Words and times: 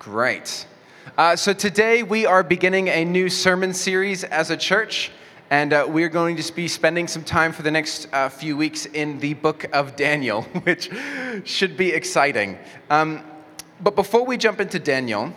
Great. 0.00 0.66
Uh, 1.18 1.36
so 1.36 1.52
today 1.52 2.02
we 2.02 2.24
are 2.24 2.42
beginning 2.42 2.88
a 2.88 3.04
new 3.04 3.28
sermon 3.28 3.74
series 3.74 4.24
as 4.24 4.48
a 4.48 4.56
church, 4.56 5.10
and 5.50 5.74
uh, 5.74 5.84
we're 5.86 6.08
going 6.08 6.36
to 6.36 6.52
be 6.54 6.68
spending 6.68 7.06
some 7.06 7.22
time 7.22 7.52
for 7.52 7.60
the 7.60 7.70
next 7.70 8.08
uh, 8.14 8.30
few 8.30 8.56
weeks 8.56 8.86
in 8.86 9.20
the 9.20 9.34
book 9.34 9.66
of 9.74 9.96
Daniel, 9.96 10.40
which 10.62 10.88
should 11.44 11.76
be 11.76 11.90
exciting. 11.90 12.56
Um, 12.88 13.22
but 13.82 13.94
before 13.94 14.24
we 14.24 14.38
jump 14.38 14.58
into 14.58 14.78
Daniel, 14.78 15.34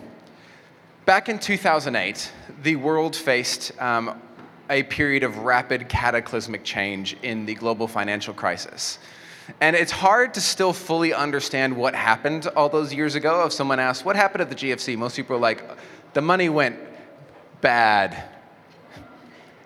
back 1.04 1.28
in 1.28 1.38
2008, 1.38 2.32
the 2.62 2.76
world 2.76 3.14
faced 3.14 3.78
um, 3.82 4.18
a 4.70 4.82
period 4.84 5.24
of 5.24 5.40
rapid 5.40 5.90
cataclysmic 5.90 6.64
change 6.64 7.18
in 7.22 7.44
the 7.44 7.54
global 7.54 7.86
financial 7.86 8.32
crisis. 8.32 8.98
And 9.60 9.76
it's 9.76 9.92
hard 9.92 10.34
to 10.34 10.40
still 10.40 10.72
fully 10.72 11.12
understand 11.12 11.76
what 11.76 11.94
happened 11.94 12.46
all 12.56 12.68
those 12.68 12.92
years 12.94 13.14
ago. 13.14 13.44
If 13.46 13.52
someone 13.52 13.78
asks, 13.78 14.04
What 14.04 14.16
happened 14.16 14.42
at 14.42 14.50
the 14.50 14.54
GFC? 14.54 14.96
Most 14.96 15.16
people 15.16 15.36
are 15.36 15.40
like, 15.40 15.62
The 16.12 16.22
money 16.22 16.48
went 16.48 16.78
bad. 17.60 18.30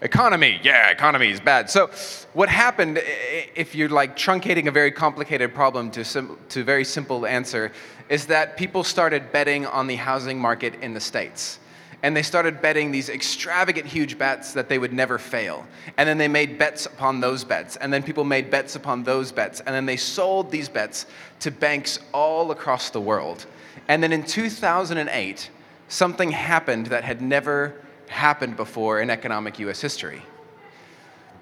Economy, 0.01 0.61
yeah, 0.63 0.91
economy 0.91 1.29
is 1.29 1.41
bad. 1.41 1.69
So, 1.69 1.91
what 2.33 2.49
happened, 2.49 3.01
if 3.57 3.75
you're 3.75 3.89
like 3.89 4.17
truncating 4.17 4.69
a 4.69 4.71
very 4.71 4.93
complicated 4.93 5.53
problem 5.53 5.91
to, 5.91 6.05
sim- 6.05 6.39
to 6.51 6.61
a 6.61 6.65
very 6.65 6.85
simple 6.85 7.27
answer, 7.27 7.73
is 8.09 8.27
that 8.27 8.57
people 8.57 8.85
started 8.85 9.33
betting 9.33 9.67
on 9.67 9.89
the 9.89 9.97
housing 9.97 10.39
market 10.39 10.77
in 10.83 10.95
the 10.95 11.01
States 11.01 11.59
and 12.03 12.17
they 12.17 12.23
started 12.23 12.63
betting 12.63 12.93
these 12.93 13.09
extravagant 13.09 13.87
huge 13.87 14.19
bets 14.19 14.53
that 14.53 14.69
they 14.69 14.79
would 14.79 14.93
never 14.93 15.19
fail. 15.19 15.67
And 15.97 16.09
then 16.09 16.17
they 16.17 16.29
made 16.29 16.59
bets 16.59 16.87
upon 16.87 17.21
those 17.21 17.43
bets, 17.43 17.77
and 17.77 17.93
then 17.93 18.03
people 18.03 18.25
made 18.25 18.51
bets 18.51 18.77
upon 18.77 19.03
those 19.03 19.33
bets, 19.33 19.61
and 19.61 19.75
then 19.75 19.85
they 19.85 19.97
sold 19.97 20.51
these 20.51 20.69
bets 20.69 21.07
to 21.41 21.51
banks 21.51 21.99
all 22.13 22.51
across 22.53 22.91
the 22.91 23.01
world. 23.01 23.47
And 23.89 24.03
then 24.03 24.13
in 24.13 24.23
2008, 24.23 25.51
something 25.89 26.31
happened 26.31 26.87
that 26.87 27.03
had 27.03 27.21
never 27.21 27.75
happened 28.09 28.57
before 28.57 29.01
in 29.01 29.11
economic 29.11 29.59
US 29.59 29.81
history. 29.81 30.23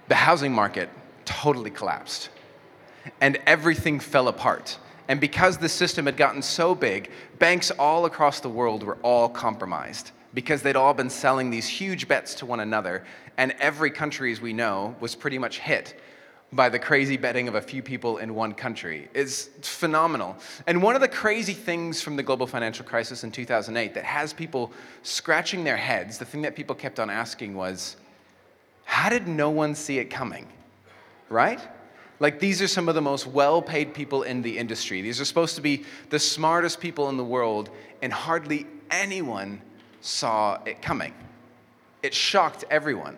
The 0.09 0.15
housing 0.15 0.53
market 0.53 0.89
totally 1.27 1.71
collapsed, 1.71 2.31
and 3.21 3.39
everything 3.47 4.01
fell 4.01 4.29
apart. 4.29 4.79
And 5.09 5.21
because 5.21 5.59
the 5.59 5.69
system 5.69 6.07
had 6.07 6.17
gotten 6.17 6.43
so 6.43 6.75
big, 6.75 7.11
banks 7.39 7.71
all 7.73 8.07
across 8.07 8.41
the 8.41 8.49
world 8.49 8.83
were 8.83 8.97
all 9.03 9.29
compromised 9.29 10.13
because 10.37 10.61
they'd 10.61 10.77
all 10.77 10.93
been 10.93 11.09
selling 11.09 11.49
these 11.49 11.67
huge 11.67 12.07
bets 12.07 12.35
to 12.35 12.45
one 12.45 12.61
another, 12.61 13.03
and 13.39 13.55
every 13.59 13.91
country, 13.91 14.31
as 14.31 14.39
we 14.39 14.53
know, 14.53 14.95
was 15.01 15.15
pretty 15.15 15.39
much 15.39 15.61
hit 15.61 15.99
by 16.53 16.69
the 16.69 16.79
crazy 16.79 17.17
betting 17.17 17.49
of 17.49 17.55
a 17.55 17.61
few 17.61 17.83
people 17.83 18.19
in 18.19 18.35
one 18.35 18.53
country 18.53 19.09
is 19.15 19.49
phenomenal. 19.63 20.37
And 20.67 20.83
one 20.83 20.95
of 20.95 21.01
the 21.01 21.09
crazy 21.09 21.55
things 21.55 22.03
from 22.03 22.17
the 22.17 22.23
global 22.23 22.47
financial 22.47 22.85
crisis 22.85 23.25
in 23.25 23.33
2008 23.33 23.95
that 23.95 24.05
has 24.05 24.35
people 24.35 24.73
scratching 25.03 25.65
their 25.65 25.79
heads, 25.79 26.19
the 26.19 26.27
thing 26.27 26.43
that 26.43 26.55
people 26.55 26.77
kept 26.77 27.01
on 27.01 27.09
asking 27.09 27.55
was, 27.55 27.97
how 28.85 29.09
did 29.09 29.27
no 29.27 29.49
one 29.49 29.75
see 29.75 29.99
it 29.99 30.11
coming? 30.11 30.47
Right? 31.31 31.61
Like, 32.21 32.41
these 32.41 32.61
are 32.61 32.69
some 32.69 32.91
of 32.91 32.95
the 32.95 33.01
most 33.01 33.27
well 33.27 33.63
paid 33.63 33.95
people 33.95 34.23
in 34.23 34.43
the 34.43 34.59
industry. 34.59 35.01
These 35.01 35.19
are 35.19 35.25
supposed 35.25 35.57
to 35.57 35.63
be 35.63 35.87
the 36.11 36.19
smartest 36.19 36.79
people 36.79 37.09
in 37.09 37.17
the 37.17 37.25
world, 37.25 37.71
and 38.03 38.13
hardly 38.13 38.67
anyone 38.91 39.63
saw 40.07 40.59
it 40.65 40.81
coming. 40.81 41.13
It 42.03 42.15
shocked 42.15 42.65
everyone. 42.71 43.17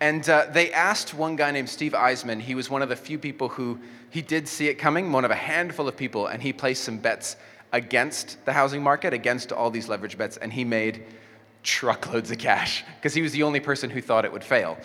And 0.00 0.28
uh, 0.28 0.46
they 0.52 0.72
asked 0.72 1.14
one 1.14 1.36
guy 1.36 1.50
named 1.50 1.68
Steve 1.68 1.92
Eisman, 1.92 2.40
he 2.40 2.54
was 2.54 2.70
one 2.70 2.82
of 2.82 2.88
the 2.88 2.96
few 2.96 3.18
people 3.18 3.48
who 3.48 3.80
he 4.10 4.22
did 4.22 4.46
see 4.46 4.68
it 4.68 4.74
coming, 4.74 5.10
one 5.10 5.24
of 5.24 5.30
a 5.30 5.36
handful 5.36 5.88
of 5.88 5.96
people, 5.96 6.26
and 6.26 6.42
he 6.42 6.52
placed 6.52 6.84
some 6.84 6.98
bets 6.98 7.36
against 7.72 8.44
the 8.44 8.52
housing 8.52 8.82
market, 8.82 9.14
against 9.14 9.50
all 9.50 9.70
these 9.70 9.88
leverage 9.88 10.18
bets, 10.18 10.36
and 10.36 10.52
he 10.52 10.64
made 10.64 11.04
truckloads 11.62 12.30
of 12.30 12.38
cash 12.38 12.84
because 12.96 13.14
he 13.14 13.22
was 13.22 13.32
the 13.32 13.42
only 13.42 13.60
person 13.60 13.88
who 13.88 14.00
thought 14.00 14.24
it 14.24 14.32
would 14.32 14.44
fail. 14.44 14.76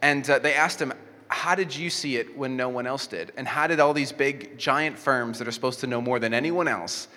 And 0.00 0.28
uh, 0.30 0.38
they 0.38 0.54
asked 0.54 0.80
him, 0.80 0.92
How 1.26 1.54
did 1.54 1.74
you 1.74 1.90
see 1.90 2.16
it 2.16 2.38
when 2.38 2.56
no 2.56 2.68
one 2.68 2.86
else 2.86 3.06
did? 3.06 3.32
And 3.36 3.48
how 3.48 3.66
did 3.66 3.80
all 3.80 3.92
these 3.92 4.12
big, 4.12 4.56
giant 4.56 4.96
firms 4.96 5.38
that 5.40 5.48
are 5.48 5.52
supposed 5.52 5.80
to 5.80 5.86
know 5.86 6.00
more 6.00 6.18
than 6.18 6.32
anyone 6.32 6.68
else 6.68 7.08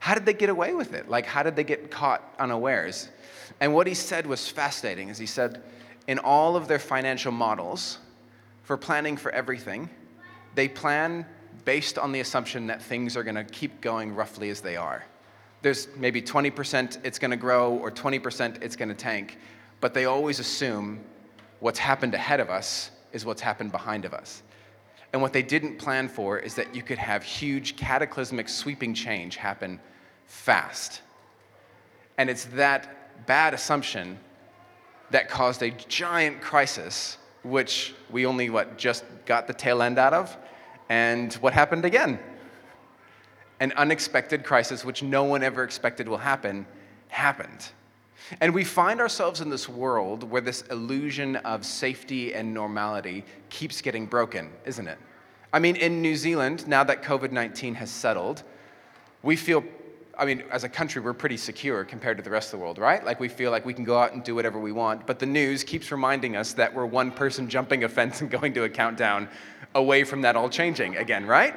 how 0.00 0.14
did 0.14 0.26
they 0.26 0.34
get 0.34 0.48
away 0.48 0.74
with 0.74 0.94
it? 0.94 1.08
Like, 1.08 1.26
how 1.26 1.42
did 1.42 1.54
they 1.54 1.62
get 1.62 1.90
caught 1.90 2.34
unawares? 2.38 3.10
And 3.60 3.74
what 3.74 3.86
he 3.86 3.94
said 3.94 4.26
was 4.26 4.48
fascinating, 4.48 5.10
is 5.10 5.18
he 5.18 5.26
said, 5.26 5.62
in 6.08 6.18
all 6.18 6.56
of 6.56 6.66
their 6.66 6.78
financial 6.78 7.30
models 7.30 7.98
for 8.62 8.76
planning 8.76 9.16
for 9.16 9.30
everything, 9.30 9.90
they 10.54 10.68
plan 10.68 11.26
based 11.64 11.98
on 11.98 12.12
the 12.12 12.20
assumption 12.20 12.66
that 12.68 12.82
things 12.82 13.14
are 13.16 13.22
going 13.22 13.34
to 13.34 13.44
keep 13.44 13.82
going 13.82 14.14
roughly 14.14 14.48
as 14.48 14.62
they 14.62 14.76
are. 14.76 15.04
There's 15.62 15.88
maybe 15.96 16.22
20% 16.22 17.04
it's 17.04 17.18
going 17.18 17.30
to 17.30 17.36
grow 17.36 17.74
or 17.74 17.90
20% 17.90 18.62
it's 18.62 18.76
going 18.76 18.88
to 18.88 18.94
tank, 18.94 19.38
but 19.80 19.92
they 19.92 20.06
always 20.06 20.38
assume 20.38 21.00
what's 21.60 21.78
happened 21.78 22.14
ahead 22.14 22.40
of 22.40 22.48
us 22.48 22.90
is 23.12 23.26
what's 23.26 23.42
happened 23.42 23.70
behind 23.70 24.06
of 24.06 24.14
us. 24.14 24.42
And 25.12 25.20
what 25.20 25.32
they 25.32 25.42
didn't 25.42 25.78
plan 25.78 26.08
for 26.08 26.38
is 26.38 26.54
that 26.54 26.74
you 26.74 26.82
could 26.82 26.98
have 26.98 27.22
huge 27.22 27.76
cataclysmic 27.76 28.48
sweeping 28.48 28.94
change 28.94 29.36
happen 29.36 29.80
fast. 30.26 31.02
And 32.16 32.30
it's 32.30 32.44
that 32.46 33.26
bad 33.26 33.54
assumption 33.54 34.18
that 35.10 35.28
caused 35.28 35.62
a 35.62 35.70
giant 35.70 36.40
crisis, 36.40 37.18
which 37.42 37.94
we 38.10 38.26
only, 38.26 38.50
what, 38.50 38.78
just 38.78 39.04
got 39.26 39.46
the 39.46 39.54
tail 39.54 39.82
end 39.82 39.98
out 39.98 40.14
of? 40.14 40.36
And 40.88 41.32
what 41.34 41.52
happened 41.52 41.84
again? 41.84 42.18
An 43.58 43.72
unexpected 43.72 44.44
crisis, 44.44 44.84
which 44.84 45.02
no 45.02 45.24
one 45.24 45.42
ever 45.42 45.64
expected 45.64 46.08
will 46.08 46.18
happen, 46.18 46.66
happened. 47.08 47.70
And 48.40 48.54
we 48.54 48.64
find 48.64 49.00
ourselves 49.00 49.40
in 49.40 49.50
this 49.50 49.68
world 49.68 50.24
where 50.24 50.40
this 50.40 50.62
illusion 50.70 51.36
of 51.36 51.64
safety 51.64 52.34
and 52.34 52.54
normality 52.54 53.24
keeps 53.48 53.80
getting 53.80 54.06
broken, 54.06 54.50
isn't 54.64 54.86
it? 54.86 54.98
I 55.52 55.58
mean, 55.58 55.76
in 55.76 56.00
New 56.00 56.16
Zealand, 56.16 56.66
now 56.68 56.84
that 56.84 57.02
COVID 57.02 57.32
19 57.32 57.74
has 57.74 57.90
settled, 57.90 58.42
we 59.22 59.36
feel 59.36 59.64
I 60.20 60.26
mean, 60.26 60.42
as 60.50 60.64
a 60.64 60.68
country, 60.68 61.00
we're 61.00 61.14
pretty 61.14 61.38
secure 61.38 61.82
compared 61.82 62.18
to 62.18 62.22
the 62.22 62.28
rest 62.28 62.52
of 62.52 62.58
the 62.58 62.62
world, 62.62 62.76
right? 62.76 63.02
Like, 63.02 63.20
we 63.20 63.28
feel 63.28 63.50
like 63.50 63.64
we 63.64 63.72
can 63.72 63.84
go 63.84 63.98
out 63.98 64.12
and 64.12 64.22
do 64.22 64.34
whatever 64.34 64.58
we 64.58 64.70
want. 64.70 65.06
But 65.06 65.18
the 65.18 65.24
news 65.24 65.64
keeps 65.64 65.90
reminding 65.90 66.36
us 66.36 66.52
that 66.54 66.74
we're 66.74 66.84
one 66.84 67.10
person 67.10 67.48
jumping 67.48 67.84
a 67.84 67.88
fence 67.88 68.20
and 68.20 68.30
going 68.30 68.52
to 68.52 68.64
a 68.64 68.68
countdown 68.68 69.30
away 69.74 70.04
from 70.04 70.20
that 70.20 70.36
all 70.36 70.50
changing 70.50 70.98
again, 70.98 71.24
right? 71.24 71.54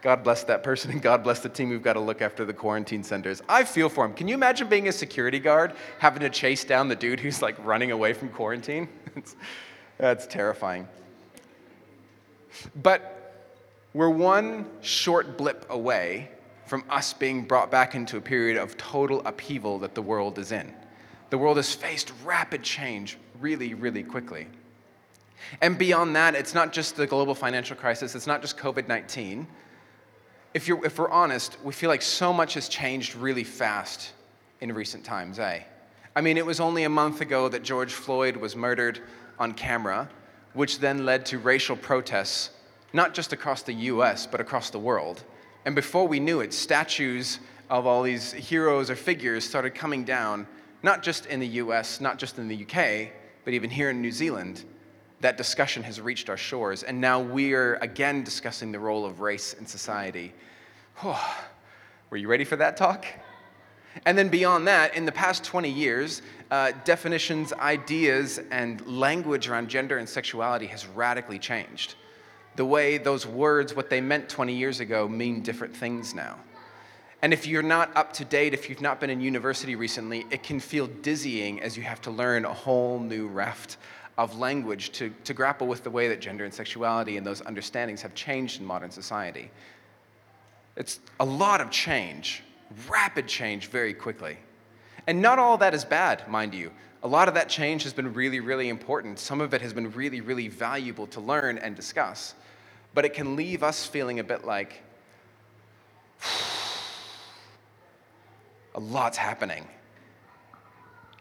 God 0.00 0.22
bless 0.22 0.44
that 0.44 0.62
person 0.62 0.92
and 0.92 1.02
God 1.02 1.24
bless 1.24 1.40
the 1.40 1.48
team 1.48 1.70
who've 1.70 1.82
got 1.82 1.94
to 1.94 2.00
look 2.00 2.22
after 2.22 2.44
the 2.44 2.52
quarantine 2.52 3.02
centers. 3.02 3.42
I 3.48 3.64
feel 3.64 3.88
for 3.88 4.04
him. 4.04 4.14
Can 4.14 4.28
you 4.28 4.34
imagine 4.34 4.68
being 4.68 4.88
a 4.88 4.92
security 4.92 5.40
guard 5.40 5.72
having 5.98 6.20
to 6.20 6.30
chase 6.30 6.64
down 6.64 6.88
the 6.88 6.96
dude 6.96 7.18
who's 7.18 7.42
like 7.42 7.56
running 7.64 7.90
away 7.90 8.12
from 8.12 8.28
quarantine? 8.28 8.88
that's 9.98 10.26
terrifying. 10.26 10.86
But 12.80 13.34
we're 13.92 14.10
one 14.10 14.66
short 14.80 15.36
blip 15.36 15.66
away 15.68 16.30
from 16.66 16.84
us 16.90 17.12
being 17.12 17.42
brought 17.42 17.70
back 17.70 17.94
into 17.94 18.18
a 18.18 18.20
period 18.20 18.56
of 18.56 18.76
total 18.76 19.22
upheaval 19.24 19.78
that 19.80 19.94
the 19.94 20.02
world 20.02 20.38
is 20.38 20.52
in. 20.52 20.72
The 21.30 21.38
world 21.38 21.56
has 21.56 21.74
faced 21.74 22.12
rapid 22.24 22.62
change 22.62 23.18
really, 23.40 23.74
really 23.74 24.02
quickly. 24.02 24.46
And 25.60 25.78
beyond 25.78 26.14
that, 26.16 26.34
it's 26.34 26.54
not 26.54 26.72
just 26.72 26.96
the 26.96 27.06
global 27.06 27.34
financial 27.34 27.76
crisis, 27.76 28.14
it's 28.14 28.26
not 28.26 28.42
just 28.42 28.56
COVID 28.56 28.86
19. 28.86 29.46
If, 30.54 30.68
if 30.68 30.98
we're 30.98 31.10
honest, 31.10 31.58
we 31.62 31.72
feel 31.72 31.90
like 31.90 32.02
so 32.02 32.32
much 32.32 32.54
has 32.54 32.68
changed 32.68 33.14
really 33.14 33.44
fast 33.44 34.12
in 34.60 34.72
recent 34.72 35.04
times, 35.04 35.38
eh? 35.38 35.60
I 36.16 36.20
mean, 36.20 36.36
it 36.36 36.46
was 36.46 36.58
only 36.58 36.84
a 36.84 36.88
month 36.88 37.20
ago 37.20 37.48
that 37.48 37.62
George 37.62 37.92
Floyd 37.92 38.36
was 38.36 38.56
murdered 38.56 39.00
on 39.38 39.52
camera, 39.52 40.08
which 40.54 40.80
then 40.80 41.04
led 41.04 41.26
to 41.26 41.38
racial 41.38 41.76
protests, 41.76 42.50
not 42.92 43.14
just 43.14 43.32
across 43.32 43.62
the 43.62 43.74
US, 43.74 44.26
but 44.26 44.40
across 44.40 44.70
the 44.70 44.78
world. 44.78 45.22
And 45.64 45.74
before 45.74 46.08
we 46.08 46.18
knew 46.18 46.40
it, 46.40 46.54
statues 46.54 47.40
of 47.68 47.86
all 47.86 48.02
these 48.02 48.32
heroes 48.32 48.90
or 48.90 48.96
figures 48.96 49.44
started 49.44 49.74
coming 49.74 50.02
down, 50.02 50.46
not 50.82 51.02
just 51.02 51.26
in 51.26 51.40
the 51.40 51.46
US, 51.46 52.00
not 52.00 52.18
just 52.18 52.38
in 52.38 52.48
the 52.48 52.64
UK, 52.64 53.12
but 53.44 53.52
even 53.52 53.68
here 53.68 53.90
in 53.90 54.00
New 54.00 54.12
Zealand. 54.12 54.64
That 55.20 55.36
discussion 55.36 55.82
has 55.82 56.00
reached 56.00 56.30
our 56.30 56.36
shores, 56.36 56.84
and 56.84 57.00
now 57.00 57.20
we're 57.20 57.74
again 57.76 58.22
discussing 58.22 58.72
the 58.72 58.78
role 58.78 59.04
of 59.04 59.20
race 59.20 59.54
in 59.54 59.66
society. 59.66 60.32
Were 62.10 62.16
you 62.16 62.28
ready 62.28 62.44
for 62.44 62.56
that 62.56 62.76
talk? 62.76 63.06
And 64.04 64.16
then 64.16 64.28
beyond 64.28 64.66
that, 64.68 64.94
in 64.94 65.04
the 65.06 65.12
past 65.12 65.44
20 65.44 65.70
years, 65.70 66.22
uh, 66.50 66.72
definitions, 66.84 67.52
ideas, 67.52 68.40
and 68.50 68.86
language 68.86 69.48
around 69.48 69.68
gender 69.68 69.98
and 69.98 70.08
sexuality 70.08 70.66
has 70.66 70.86
radically 70.86 71.38
changed 71.38 71.94
the 72.56 72.64
way 72.64 72.98
those 72.98 73.24
words, 73.24 73.76
what 73.76 73.88
they 73.88 74.00
meant 74.00 74.28
20 74.28 74.52
years 74.52 74.80
ago, 74.80 75.06
mean 75.06 75.42
different 75.42 75.76
things 75.76 76.12
now. 76.12 76.36
And 77.22 77.32
if 77.32 77.46
you're 77.46 77.62
not 77.62 77.96
up 77.96 78.12
to 78.14 78.24
date, 78.24 78.52
if 78.52 78.68
you've 78.68 78.80
not 78.80 78.98
been 78.98 79.10
in 79.10 79.20
university 79.20 79.76
recently, 79.76 80.26
it 80.30 80.42
can 80.42 80.58
feel 80.58 80.88
dizzying 80.88 81.62
as 81.62 81.76
you 81.76 81.84
have 81.84 82.00
to 82.02 82.10
learn 82.10 82.44
a 82.44 82.52
whole 82.52 82.98
new 82.98 83.28
raft 83.28 83.76
of 84.16 84.36
language 84.36 84.90
to, 84.90 85.10
to 85.22 85.32
grapple 85.32 85.68
with 85.68 85.84
the 85.84 85.90
way 85.90 86.08
that 86.08 86.20
gender 86.20 86.44
and 86.44 86.52
sexuality 86.52 87.16
and 87.16 87.24
those 87.24 87.42
understandings 87.42 88.02
have 88.02 88.14
changed 88.16 88.60
in 88.60 88.66
modern 88.66 88.90
society. 88.90 89.50
It's 90.78 91.00
a 91.20 91.24
lot 91.24 91.60
of 91.60 91.70
change 91.70 92.42
rapid 92.88 93.26
change 93.26 93.68
very 93.68 93.94
quickly. 93.94 94.36
And 95.06 95.22
not 95.22 95.38
all 95.38 95.58
that 95.58 95.74
is 95.74 95.84
bad, 95.84 96.26
mind 96.28 96.54
you. 96.54 96.70
A 97.02 97.08
lot 97.08 97.28
of 97.28 97.34
that 97.34 97.48
change 97.48 97.84
has 97.84 97.92
been 97.92 98.12
really, 98.12 98.40
really 98.40 98.68
important. 98.68 99.18
Some 99.18 99.40
of 99.40 99.54
it 99.54 99.62
has 99.62 99.72
been 99.72 99.92
really, 99.92 100.20
really 100.20 100.48
valuable 100.48 101.06
to 101.08 101.20
learn 101.20 101.58
and 101.58 101.76
discuss. 101.76 102.34
But 102.94 103.04
it 103.04 103.14
can 103.14 103.36
leave 103.36 103.62
us 103.62 103.86
feeling 103.86 104.18
a 104.18 104.24
bit 104.24 104.44
like, 104.44 104.82
a 108.74 108.80
lot's 108.80 109.16
happening. 109.16 109.66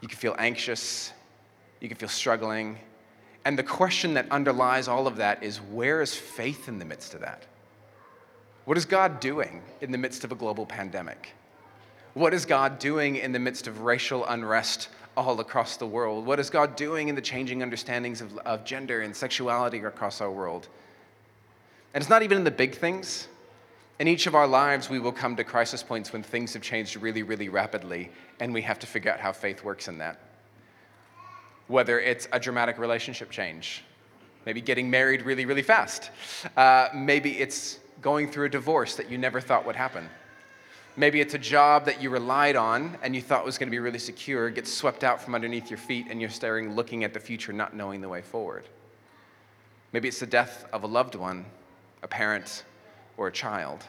You 0.02 0.08
can 0.08 0.18
feel 0.18 0.36
anxious, 0.38 1.14
you 1.80 1.88
can 1.88 1.98
feel 1.98 2.10
struggling. 2.10 2.78
And 3.46 3.58
the 3.58 3.64
question 3.64 4.16
that 4.16 4.30
underlies 4.32 4.88
all 4.88 5.08
of 5.08 5.18
that 5.18 5.44
is 5.44 5.58
where 5.58 6.02
is 6.02 6.14
faith 6.14 6.68
in 6.68 6.80
the 6.80 6.86
midst 6.86 7.14
of 7.14 7.22
that? 7.22 7.46
What 8.68 8.76
is 8.76 8.84
God 8.84 9.22
doing 9.22 9.62
in 9.80 9.94
the 9.94 9.98
midst 9.98 10.26
of 10.26 10.34
a 10.34 10.36
global 10.36 10.66
pandemic? 10.66 11.32
What 12.16 12.34
is 12.34 12.46
God 12.46 12.80
doing 12.80 13.16
in 13.16 13.32
the 13.32 13.40
midst 13.40 13.66
of 13.66 13.84
racial 13.84 14.26
unrest 14.26 14.90
all 15.16 15.40
across 15.40 15.78
the 15.78 15.86
world? 15.86 16.26
What 16.26 16.38
is 16.38 16.50
God 16.50 16.76
doing 16.76 17.08
in 17.08 17.16
the 17.16 17.22
changing 17.22 17.64
understandings 17.64 18.20
of, 18.20 18.38
of 18.40 18.66
gender 18.66 19.04
and 19.04 19.16
sexuality 19.16 19.78
across 19.80 20.20
our 20.20 20.30
world? 20.30 20.68
And 21.94 22.02
it's 22.02 22.10
not 22.10 22.24
even 22.24 22.40
in 22.40 22.44
the 22.44 22.52
big 22.52 22.76
things. 22.76 23.30
In 24.00 24.08
each 24.10 24.28
of 24.28 24.36
our 24.36 24.46
lives, 24.46 24.90
we 24.90 25.00
will 25.00 25.14
come 25.14 25.38
to 25.38 25.46
crisis 25.46 25.82
points 25.82 26.12
when 26.12 26.22
things 26.22 26.52
have 26.52 26.62
changed 26.62 26.98
really, 26.98 27.24
really 27.24 27.48
rapidly, 27.48 28.12
and 28.42 28.54
we 28.54 28.64
have 28.64 28.80
to 28.80 28.86
figure 28.86 29.14
out 29.14 29.22
how 29.22 29.32
faith 29.32 29.64
works 29.64 29.88
in 29.88 29.98
that. 30.00 30.20
Whether 31.70 32.02
it's 32.02 32.28
a 32.34 32.40
dramatic 32.42 32.80
relationship 32.80 33.32
change, 33.32 33.86
maybe 34.46 34.60
getting 34.60 34.90
married 34.90 35.22
really, 35.22 35.46
really 35.46 35.62
fast, 35.62 36.12
uh, 36.58 36.90
maybe 36.94 37.40
it's 37.40 37.80
going 38.02 38.30
through 38.30 38.46
a 38.46 38.50
divorce 38.50 38.96
that 38.96 39.10
you 39.10 39.18
never 39.18 39.42
thought 39.42 39.66
would 39.66 39.76
happen. 39.76 40.10
Maybe 40.96 41.22
it's 41.22 41.36
a 41.36 41.40
job 41.40 41.86
that 41.86 42.02
you 42.02 42.10
relied 42.10 42.56
on 42.56 42.98
and 43.04 43.16
you 43.16 43.22
thought 43.22 43.46
was 43.46 43.58
going 43.58 43.68
to 43.68 43.72
be 43.72 43.80
really 43.80 44.00
secure, 44.00 44.50
gets 44.50 44.74
swept 44.74 45.04
out 45.04 45.22
from 45.22 45.36
underneath 45.36 45.70
your 45.70 45.78
feet, 45.78 46.08
and 46.10 46.20
you're 46.20 46.30
staring, 46.30 46.74
looking 46.74 47.04
at 47.04 47.14
the 47.14 47.20
future, 47.20 47.54
not 47.54 47.76
knowing 47.76 48.02
the 48.02 48.10
way 48.10 48.22
forward. 48.22 48.66
Maybe 49.94 50.08
it's 50.08 50.20
the 50.20 50.26
death 50.26 50.66
of 50.74 50.84
a 50.84 50.88
loved 50.88 51.16
one, 51.16 51.46
a 52.02 52.08
parent, 52.08 52.64
or 53.16 53.28
a 53.28 53.32
child. 53.32 53.84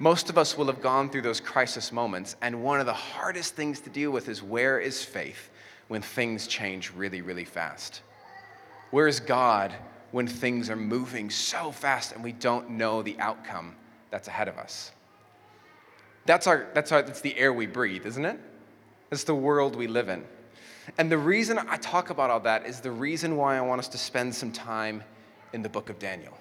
Most 0.00 0.28
of 0.28 0.36
us 0.36 0.58
will 0.58 0.66
have 0.66 0.82
gone 0.82 1.08
through 1.08 1.22
those 1.22 1.40
crisis 1.40 1.92
moments, 1.92 2.34
and 2.42 2.64
one 2.64 2.80
of 2.80 2.86
the 2.86 2.92
hardest 2.92 3.54
things 3.54 3.78
to 3.80 3.90
deal 3.90 4.10
with 4.10 4.28
is 4.28 4.42
where 4.42 4.80
is 4.80 5.04
faith 5.04 5.50
when 5.86 6.02
things 6.02 6.48
change 6.48 6.92
really, 6.92 7.22
really 7.22 7.44
fast? 7.44 8.02
Where 8.90 9.06
is 9.06 9.20
God 9.20 9.72
when 10.12 10.26
things 10.26 10.70
are 10.70 10.76
moving 10.76 11.28
so 11.28 11.72
fast 11.72 12.12
and 12.12 12.22
we 12.22 12.32
don't 12.32 12.70
know 12.70 13.02
the 13.02 13.18
outcome 13.18 13.74
that's 14.10 14.28
ahead 14.28 14.46
of 14.46 14.58
us? 14.58 14.92
That's, 16.24 16.46
our, 16.46 16.68
that's, 16.74 16.92
our, 16.92 17.02
that's 17.02 17.20
the 17.20 17.36
air 17.36 17.52
we 17.52 17.66
breathe, 17.66 18.06
isn't 18.06 18.24
it? 18.24 18.38
It's 19.10 19.24
the 19.24 19.34
world 19.34 19.74
we 19.74 19.88
live 19.88 20.08
in. 20.08 20.24
And 20.98 21.10
the 21.10 21.18
reason 21.18 21.58
I 21.58 21.76
talk 21.76 22.10
about 22.10 22.30
all 22.30 22.40
that 22.40 22.66
is 22.66 22.80
the 22.80 22.90
reason 22.90 23.36
why 23.36 23.56
I 23.56 23.60
want 23.60 23.80
us 23.80 23.88
to 23.88 23.98
spend 23.98 24.34
some 24.34 24.52
time 24.52 25.02
in 25.52 25.62
the 25.62 25.68
book 25.68 25.90
of 25.90 25.98
Daniel. 25.98 26.36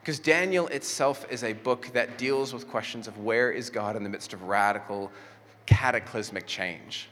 Because 0.00 0.18
Daniel 0.18 0.66
itself 0.68 1.26
is 1.30 1.44
a 1.44 1.52
book 1.52 1.90
that 1.92 2.16
deals 2.16 2.54
with 2.54 2.68
questions 2.68 3.06
of 3.06 3.18
where 3.18 3.50
is 3.50 3.68
God 3.68 3.96
in 3.96 4.02
the 4.02 4.08
midst 4.08 4.32
of 4.32 4.42
radical, 4.44 5.12
cataclysmic 5.66 6.46
change? 6.46 7.08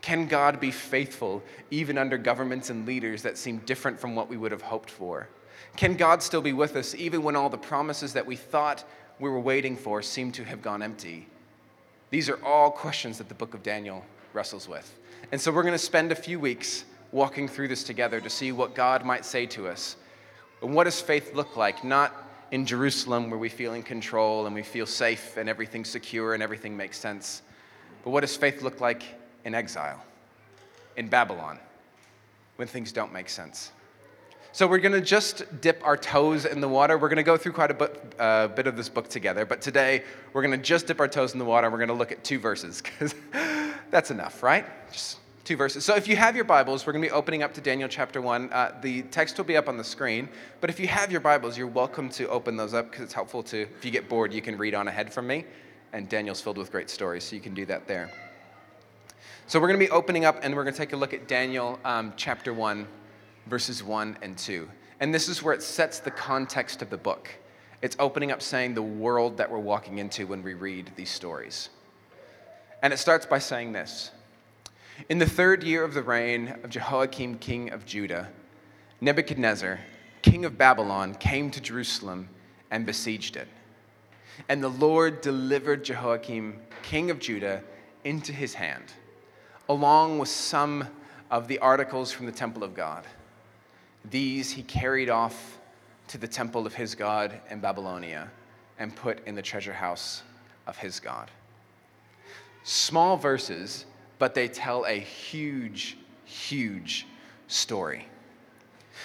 Can 0.00 0.26
God 0.26 0.60
be 0.60 0.70
faithful 0.70 1.42
even 1.70 1.98
under 1.98 2.16
governments 2.16 2.70
and 2.70 2.86
leaders 2.86 3.22
that 3.22 3.36
seem 3.36 3.58
different 3.58 3.98
from 3.98 4.14
what 4.14 4.28
we 4.28 4.36
would 4.36 4.52
have 4.52 4.62
hoped 4.62 4.90
for? 4.90 5.28
Can 5.76 5.94
God 5.94 6.22
still 6.22 6.40
be 6.40 6.52
with 6.52 6.76
us 6.76 6.94
even 6.94 7.22
when 7.22 7.36
all 7.36 7.48
the 7.48 7.58
promises 7.58 8.12
that 8.12 8.26
we 8.26 8.36
thought 8.36 8.84
we 9.18 9.28
were 9.28 9.40
waiting 9.40 9.76
for 9.76 10.02
seem 10.02 10.32
to 10.32 10.44
have 10.44 10.62
gone 10.62 10.82
empty? 10.82 11.26
These 12.10 12.28
are 12.28 12.42
all 12.44 12.70
questions 12.70 13.18
that 13.18 13.28
the 13.28 13.34
book 13.34 13.54
of 13.54 13.62
Daniel 13.62 14.04
wrestles 14.32 14.68
with. 14.68 14.98
And 15.32 15.40
so 15.40 15.52
we're 15.52 15.62
going 15.62 15.72
to 15.72 15.78
spend 15.78 16.12
a 16.12 16.16
few 16.16 16.40
weeks 16.40 16.84
walking 17.12 17.48
through 17.48 17.68
this 17.68 17.84
together 17.84 18.20
to 18.20 18.30
see 18.30 18.52
what 18.52 18.74
God 18.74 19.04
might 19.04 19.24
say 19.24 19.46
to 19.46 19.68
us. 19.68 19.96
And 20.62 20.74
what 20.74 20.84
does 20.84 21.00
faith 21.00 21.34
look 21.34 21.56
like? 21.56 21.84
Not 21.84 22.12
in 22.50 22.64
Jerusalem 22.64 23.30
where 23.30 23.38
we 23.38 23.48
feel 23.48 23.74
in 23.74 23.82
control 23.82 24.46
and 24.46 24.54
we 24.54 24.62
feel 24.62 24.86
safe 24.86 25.36
and 25.36 25.48
everything's 25.48 25.90
secure 25.90 26.34
and 26.34 26.42
everything 26.42 26.76
makes 26.76 26.98
sense. 26.98 27.42
But 28.04 28.10
what 28.10 28.20
does 28.20 28.36
faith 28.36 28.62
look 28.62 28.80
like 28.80 29.02
in 29.48 29.54
exile, 29.54 30.00
in 30.96 31.08
Babylon, 31.08 31.58
when 32.56 32.68
things 32.68 32.92
don't 32.92 33.12
make 33.12 33.30
sense? 33.30 33.72
So 34.52 34.66
we're 34.66 34.78
going 34.78 34.92
to 34.92 35.00
just 35.00 35.60
dip 35.62 35.80
our 35.84 35.96
toes 35.96 36.44
in 36.44 36.60
the 36.60 36.68
water. 36.68 36.98
We're 36.98 37.08
going 37.08 37.16
to 37.16 37.22
go 37.22 37.38
through 37.38 37.52
quite 37.52 37.70
a 37.70 37.74
bit, 37.74 38.14
uh, 38.18 38.48
bit 38.48 38.66
of 38.66 38.76
this 38.76 38.90
book 38.90 39.08
together, 39.08 39.46
but 39.46 39.62
today 39.62 40.04
we're 40.32 40.42
going 40.42 40.58
to 40.58 40.62
just 40.62 40.86
dip 40.86 41.00
our 41.00 41.08
toes 41.08 41.32
in 41.32 41.38
the 41.38 41.46
water 41.46 41.66
and 41.66 41.72
we're 41.72 41.78
going 41.78 41.88
to 41.88 41.94
look 41.94 42.12
at 42.12 42.22
two 42.24 42.38
verses 42.38 42.82
because 42.82 43.14
that's 43.90 44.10
enough, 44.10 44.42
right? 44.42 44.66
Just 44.92 45.18
two 45.44 45.56
verses. 45.56 45.82
So 45.82 45.96
if 45.96 46.06
you 46.06 46.16
have 46.16 46.36
your 46.36 46.44
Bibles, 46.44 46.86
we're 46.86 46.92
going 46.92 47.04
to 47.04 47.08
be 47.08 47.14
opening 47.14 47.42
up 47.42 47.54
to 47.54 47.62
Daniel 47.62 47.88
chapter 47.88 48.20
1. 48.20 48.52
Uh, 48.52 48.78
the 48.82 49.02
text 49.04 49.38
will 49.38 49.46
be 49.46 49.56
up 49.56 49.68
on 49.68 49.78
the 49.78 49.84
screen, 49.84 50.28
but 50.60 50.68
if 50.68 50.78
you 50.78 50.88
have 50.88 51.10
your 51.10 51.22
Bibles, 51.22 51.56
you're 51.56 51.66
welcome 51.66 52.10
to 52.10 52.28
open 52.28 52.56
those 52.56 52.74
up 52.74 52.90
because 52.90 53.04
it's 53.04 53.14
helpful 53.14 53.42
to, 53.44 53.62
if 53.62 53.82
you 53.82 53.90
get 53.90 54.10
bored, 54.10 54.30
you 54.30 54.42
can 54.42 54.58
read 54.58 54.74
on 54.74 54.88
ahead 54.88 55.10
from 55.10 55.26
me. 55.26 55.46
And 55.94 56.06
Daniel's 56.06 56.42
filled 56.42 56.58
with 56.58 56.70
great 56.70 56.90
stories, 56.90 57.24
so 57.24 57.34
you 57.34 57.40
can 57.40 57.54
do 57.54 57.64
that 57.64 57.86
there. 57.86 58.10
So 59.46 59.58
we're 59.58 59.68
going 59.68 59.80
to 59.80 59.86
be 59.86 59.90
opening 59.90 60.24
up 60.24 60.40
and 60.42 60.54
we're 60.54 60.64
going 60.64 60.74
to 60.74 60.78
take 60.78 60.92
a 60.92 60.96
look 60.96 61.14
at 61.14 61.26
Daniel 61.26 61.78
um, 61.84 62.12
chapter 62.16 62.52
1 62.52 62.86
verses 63.46 63.82
1 63.82 64.18
and 64.22 64.36
2. 64.36 64.68
And 65.00 65.14
this 65.14 65.28
is 65.28 65.42
where 65.42 65.54
it 65.54 65.62
sets 65.62 66.00
the 66.00 66.10
context 66.10 66.82
of 66.82 66.90
the 66.90 66.98
book. 66.98 67.30
It's 67.80 67.96
opening 67.98 68.32
up 68.32 68.42
saying 68.42 68.74
the 68.74 68.82
world 68.82 69.36
that 69.36 69.50
we're 69.50 69.58
walking 69.58 69.98
into 69.98 70.26
when 70.26 70.42
we 70.42 70.54
read 70.54 70.90
these 70.96 71.10
stories. 71.10 71.70
And 72.82 72.92
it 72.92 72.98
starts 72.98 73.26
by 73.26 73.38
saying 73.38 73.72
this 73.72 74.10
In 75.08 75.18
the 75.18 75.26
third 75.26 75.62
year 75.62 75.84
of 75.84 75.94
the 75.94 76.02
reign 76.02 76.56
of 76.62 76.70
Jehoiakim, 76.70 77.38
king 77.38 77.70
of 77.70 77.86
Judah, 77.86 78.28
Nebuchadnezzar, 79.00 79.78
king 80.22 80.44
of 80.44 80.58
Babylon, 80.58 81.14
came 81.14 81.50
to 81.52 81.60
Jerusalem 81.60 82.28
and 82.70 82.84
besieged 82.84 83.36
it. 83.36 83.48
And 84.48 84.62
the 84.62 84.68
Lord 84.68 85.20
delivered 85.20 85.84
Jehoiakim, 85.84 86.60
king 86.82 87.10
of 87.10 87.18
Judah, 87.18 87.62
into 88.04 88.32
his 88.32 88.54
hand, 88.54 88.92
along 89.68 90.18
with 90.18 90.28
some 90.28 90.86
of 91.30 91.48
the 91.48 91.58
articles 91.58 92.10
from 92.10 92.26
the 92.26 92.32
temple 92.32 92.64
of 92.64 92.74
God. 92.74 93.04
These 94.10 94.50
he 94.50 94.62
carried 94.62 95.10
off 95.10 95.58
to 96.08 96.18
the 96.18 96.28
temple 96.28 96.66
of 96.66 96.74
his 96.74 96.94
God 96.94 97.38
in 97.50 97.60
Babylonia 97.60 98.30
and 98.78 98.94
put 98.94 99.26
in 99.26 99.34
the 99.34 99.42
treasure 99.42 99.72
house 99.72 100.22
of 100.66 100.76
his 100.78 101.00
God. 101.00 101.30
Small 102.62 103.16
verses, 103.16 103.84
but 104.18 104.34
they 104.34 104.48
tell 104.48 104.84
a 104.84 104.98
huge, 104.98 105.98
huge 106.24 107.06
story. 107.46 108.06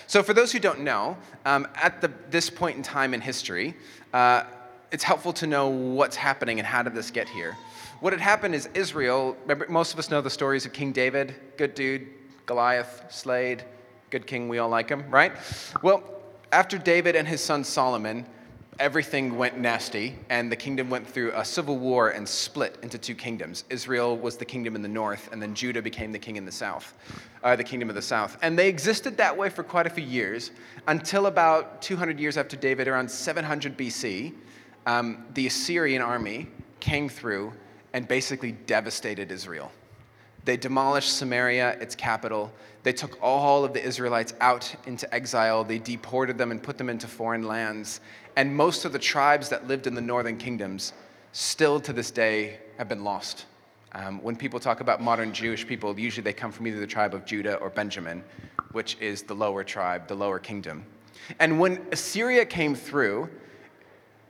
So, 0.08 0.24
for 0.24 0.34
those 0.34 0.51
who 0.51 0.60
don't 0.60 0.82
know, 0.82 1.17
um, 1.46 1.67
at 1.75 2.01
the, 2.01 2.12
this 2.29 2.50
point 2.50 2.77
in 2.77 2.84
time 2.84 3.13
in 3.13 3.22
history, 3.22 3.75
uh, 4.12 4.43
it's 4.91 5.03
helpful 5.03 5.34
to 5.34 5.48
know 5.48 5.70
what's 5.70 6.15
happening 6.15 6.60
and 6.60 6.67
how 6.67 6.84
did 6.84 6.93
this 6.93 7.10
get 7.10 7.29
here. 7.29 7.55
What 8.03 8.12
had 8.12 8.19
happened 8.19 8.53
is 8.53 8.67
Israel, 8.74 9.38
remember, 9.43 9.65
most 9.69 9.93
of 9.93 10.00
us 10.00 10.12
know 10.12 10.19
the 10.19 10.29
stories 10.29 10.65
of 10.65 10.74
King 10.74 10.91
David, 10.91 11.36
good 11.55 11.74
dude, 11.74 12.05
Goliath, 12.45 13.05
slayed, 13.10 13.63
Good 14.10 14.27
king, 14.27 14.50
we 14.50 14.57
all 14.57 14.67
like 14.67 14.89
him, 14.89 15.10
right? 15.10 15.31
Well, 15.81 16.03
after 16.51 16.77
David 16.77 17.15
and 17.15 17.25
his 17.25 17.39
son 17.39 17.63
Solomon, 17.63 18.25
everything 18.77 19.38
went 19.38 19.57
nasty, 19.57 20.17
and 20.29 20.51
the 20.51 20.55
kingdom 20.57 20.89
went 20.89 21.07
through 21.07 21.31
a 21.33 21.45
civil 21.45 21.77
war 21.77 22.10
and 22.10 22.27
split 22.27 22.77
into 22.83 22.98
two 22.98 23.15
kingdoms. 23.15 23.63
Israel 23.69 24.17
was 24.17 24.36
the 24.36 24.43
kingdom 24.43 24.75
in 24.75 24.81
the 24.81 24.89
north, 24.89 25.29
and 25.31 25.41
then 25.41 25.55
Judah 25.55 25.81
became 25.81 26.12
the 26.12 26.19
king 26.19 26.36
in 26.36 26.43
the 26.43 26.51
south, 26.51 26.95
uh, 27.41 27.55
the 27.55 27.63
kingdom 27.63 27.88
of 27.88 27.95
the 27.95 28.01
south. 28.01 28.38
And 28.41 28.60
they 28.60 28.67
existed 28.67 29.15
that 29.15 29.38
way 29.38 29.50
for 29.50 29.63
quite 29.63 29.88
a 29.88 29.89
few 29.89 30.03
years 30.03 30.51
until 30.89 31.27
about 31.27 31.81
200 31.81 32.19
years 32.19 32.36
after 32.36 32.57
David, 32.57 32.89
around 32.89 33.10
700 33.10 33.77
BC, 33.77 34.33
um, 34.88 35.24
the 35.36 35.48
Assyrian 35.48 36.01
army 36.01 36.50
came 36.81 37.07
through 37.07 37.53
and 37.94 38.08
basically 38.08 38.52
devastated 38.52 39.32
Israel. 39.32 39.72
They 40.46 40.58
demolished 40.58 41.18
Samaria, 41.18 41.78
its 41.80 41.96
capital. 41.96 42.52
They 42.84 42.92
took 42.92 43.18
all 43.22 43.64
of 43.64 43.74
the 43.74 43.82
Israelites 43.82 44.34
out 44.42 44.76
into 44.86 45.12
exile. 45.14 45.64
They 45.64 45.80
deported 45.80 46.38
them 46.38 46.52
and 46.52 46.62
put 46.62 46.78
them 46.78 46.90
into 46.90 47.08
foreign 47.08 47.44
lands. 47.44 48.02
And 48.36 48.54
most 48.56 48.84
of 48.84 48.92
the 48.92 49.00
tribes 49.00 49.48
that 49.50 49.68
lived 49.68 49.88
in 49.88 49.96
the 49.96 50.02
northern 50.02 50.38
kingdoms 50.38 50.92
still 51.32 51.80
to 51.80 51.94
this 51.94 52.12
day 52.12 52.60
have 52.78 52.90
been 52.90 53.04
lost. 53.04 53.46
Um, 53.94 54.22
when 54.24 54.36
people 54.36 54.60
talk 54.60 54.82
about 54.82 55.02
modern 55.02 55.32
Jewish 55.34 55.66
people, 55.66 55.98
usually 55.98 56.24
they 56.24 56.34
come 56.34 56.52
from 56.52 56.68
either 56.68 56.80
the 56.80 56.88
tribe 56.88 57.14
of 57.14 57.26
Judah 57.26 57.56
or 57.56 57.70
Benjamin, 57.70 58.24
which 58.72 58.98
is 59.00 59.22
the 59.22 59.36
lower 59.36 59.64
tribe, 59.64 60.08
the 60.08 60.16
lower 60.16 60.40
kingdom. 60.40 60.84
And 61.40 61.60
when 61.60 61.86
Assyria 61.92 62.46
came 62.46 62.76
through, 62.76 63.30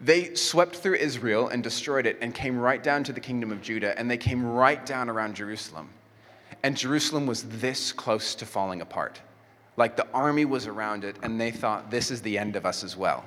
they 0.04 0.36
swept 0.36 0.76
through 0.76 0.96
Israel 0.96 1.48
and 1.48 1.64
destroyed 1.64 2.06
it 2.06 2.18
and 2.20 2.36
came 2.36 2.60
right 2.60 2.84
down 2.84 3.06
to 3.06 3.14
the 3.14 3.22
kingdom 3.22 3.52
of 3.52 3.62
Judah, 3.62 3.98
and 3.98 4.12
they 4.12 4.18
came 4.18 4.46
right 4.46 4.86
down 4.86 5.10
around 5.10 5.36
Jerusalem. 5.36 5.90
And 6.62 6.76
Jerusalem 6.76 7.26
was 7.26 7.44
this 7.44 7.94
close 7.94 8.36
to 8.36 8.46
falling 8.46 8.82
apart. 8.82 9.22
Like 9.78 9.96
the 9.96 10.08
army 10.14 10.46
was 10.46 10.68
around 10.68 11.06
it, 11.06 11.16
and 11.24 11.40
they 11.40 11.52
thought, 11.52 11.90
this 11.90 12.12
is 12.12 12.22
the 12.22 12.38
end 12.38 12.58
of 12.58 12.66
us 12.66 12.84
as 12.84 12.98
well. 12.98 13.24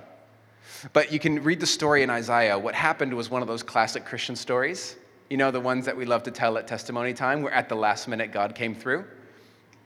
But 0.93 1.11
you 1.11 1.19
can 1.19 1.43
read 1.43 1.61
the 1.61 1.67
story 1.67 2.03
in 2.03 2.11
Isaiah. 2.11 2.59
What 2.59 2.75
happened 2.75 3.15
was 3.15 3.31
one 3.31 3.41
of 3.41 3.49
those 3.49 3.63
classic 3.63 4.05
Christian 4.05 4.37
stories. 4.37 4.97
You 5.31 5.39
know, 5.39 5.51
the 5.51 5.61
ones 5.61 5.87
that 5.87 5.97
we 5.97 6.05
love 6.05 6.25
to 6.25 6.31
tell 6.31 6.59
at 6.59 6.67
testimony 6.69 7.15
time, 7.15 7.41
where 7.43 7.53
at 7.53 7.69
the 7.69 7.75
last 7.75 8.07
minute 8.07 8.33
God 8.33 8.55
came 8.55 8.75
through. 8.75 9.05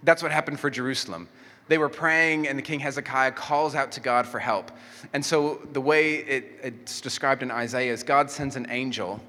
That's 0.02 0.22
what 0.22 0.32
happened 0.32 0.58
for 0.58 0.70
Jerusalem. 0.70 1.28
They 1.70 1.78
were 1.78 1.88
praying, 1.88 2.48
and 2.48 2.58
the 2.58 2.62
king 2.62 2.80
Hezekiah 2.80 3.30
calls 3.30 3.76
out 3.76 3.92
to 3.92 4.00
God 4.00 4.26
for 4.26 4.40
help. 4.40 4.72
And 5.12 5.24
so, 5.24 5.60
the 5.72 5.80
way 5.80 6.16
it, 6.16 6.58
it's 6.64 7.00
described 7.00 7.44
in 7.44 7.52
Isaiah 7.52 7.92
is 7.92 8.02
God 8.02 8.28
sends 8.28 8.56
an 8.56 8.66
angel, 8.70 9.20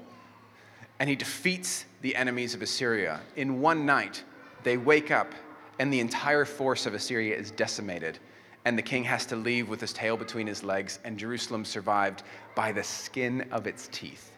and 0.98 1.08
he 1.08 1.14
defeats 1.14 1.84
the 2.00 2.16
enemies 2.16 2.52
of 2.52 2.60
Assyria. 2.60 3.20
In 3.36 3.60
one 3.60 3.86
night, 3.86 4.24
they 4.64 4.76
wake 4.76 5.12
up, 5.12 5.32
and 5.78 5.92
the 5.92 6.00
entire 6.00 6.44
force 6.44 6.84
of 6.84 6.94
Assyria 6.94 7.36
is 7.36 7.52
decimated. 7.52 8.18
And 8.64 8.76
the 8.76 8.82
king 8.82 9.04
has 9.04 9.24
to 9.26 9.36
leave 9.36 9.68
with 9.68 9.80
his 9.80 9.92
tail 9.92 10.16
between 10.16 10.48
his 10.48 10.64
legs, 10.64 10.98
and 11.04 11.16
Jerusalem 11.16 11.64
survived 11.64 12.24
by 12.56 12.72
the 12.72 12.82
skin 12.82 13.46
of 13.52 13.68
its 13.68 13.88
teeth. 13.92 14.32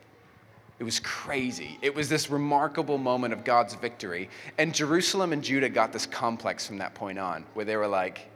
It 0.79 0.85
was 0.85 1.01
crazy. 1.01 1.79
It 1.83 1.95
was 1.95 2.09
this 2.09 2.31
remarkable 2.31 2.99
moment 2.99 3.33
of 3.33 3.45
God's 3.45 3.75
victory. 3.75 4.29
And 4.59 4.75
Jerusalem 4.75 5.33
and 5.33 5.43
Judah 5.43 5.69
got 5.69 5.93
this 5.93 6.07
complex 6.07 6.67
from 6.67 6.79
that 6.79 6.95
point 6.95 7.19
on, 7.19 7.45
where 7.55 7.65
they 7.65 7.77
were 7.77 7.87
like, 7.87 8.29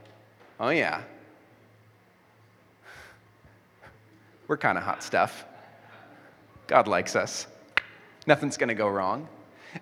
oh, 0.60 0.68
yeah, 0.68 1.02
we're 4.46 4.56
kind 4.56 4.78
of 4.78 4.84
hot 4.84 5.02
stuff. 5.02 5.44
God 6.68 6.86
likes 6.86 7.16
us. 7.16 7.46
Nothing's 8.26 8.56
going 8.56 8.68
to 8.68 8.74
go 8.74 8.88
wrong. 8.88 9.28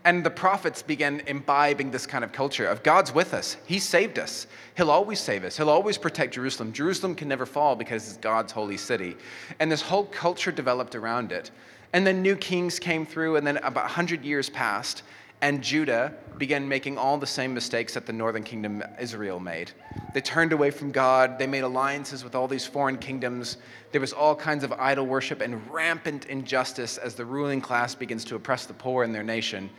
And 0.04 0.24
the 0.24 0.30
prophets 0.30 0.82
began 0.82 1.20
imbibing 1.26 1.90
this 1.90 2.06
kind 2.06 2.24
of 2.24 2.32
culture 2.32 2.66
of 2.66 2.82
God's 2.82 3.12
with 3.14 3.34
us. 3.34 3.56
He 3.66 3.78
saved 3.78 4.18
us. 4.18 4.46
He'll 4.76 4.90
always 4.90 5.20
save 5.20 5.44
us. 5.44 5.56
He'll 5.56 5.70
always 5.70 5.96
protect 5.96 6.34
Jerusalem. 6.34 6.72
Jerusalem 6.72 7.14
can 7.14 7.28
never 7.28 7.46
fall 7.46 7.76
because 7.76 8.08
it's 8.08 8.16
God's 8.16 8.50
holy 8.50 8.76
city. 8.76 9.16
And 9.60 9.70
this 9.70 9.82
whole 9.82 10.06
culture 10.06 10.50
developed 10.50 10.96
around 10.96 11.32
it. 11.32 11.50
And 11.96 12.06
then 12.06 12.20
new 12.20 12.36
kings 12.36 12.78
came 12.78 13.06
through, 13.06 13.36
and 13.36 13.46
then 13.46 13.56
about 13.56 13.84
100 13.84 14.22
years 14.22 14.50
passed, 14.50 15.02
and 15.40 15.62
Judah 15.62 16.12
began 16.36 16.68
making 16.68 16.98
all 16.98 17.16
the 17.16 17.26
same 17.26 17.54
mistakes 17.54 17.94
that 17.94 18.04
the 18.04 18.12
northern 18.12 18.42
kingdom 18.42 18.84
Israel 19.00 19.40
made. 19.40 19.70
They 20.12 20.20
turned 20.20 20.52
away 20.52 20.70
from 20.70 20.92
God, 20.92 21.38
they 21.38 21.46
made 21.46 21.62
alliances 21.62 22.22
with 22.22 22.34
all 22.34 22.48
these 22.48 22.66
foreign 22.66 22.98
kingdoms. 22.98 23.56
There 23.92 24.00
was 24.02 24.12
all 24.12 24.36
kinds 24.36 24.62
of 24.62 24.74
idol 24.74 25.06
worship 25.06 25.40
and 25.40 25.66
rampant 25.70 26.26
injustice 26.26 26.98
as 26.98 27.14
the 27.14 27.24
ruling 27.24 27.62
class 27.62 27.94
begins 27.94 28.26
to 28.26 28.34
oppress 28.34 28.66
the 28.66 28.74
poor 28.74 29.02
in 29.02 29.10
their 29.10 29.24
nation. 29.24 29.70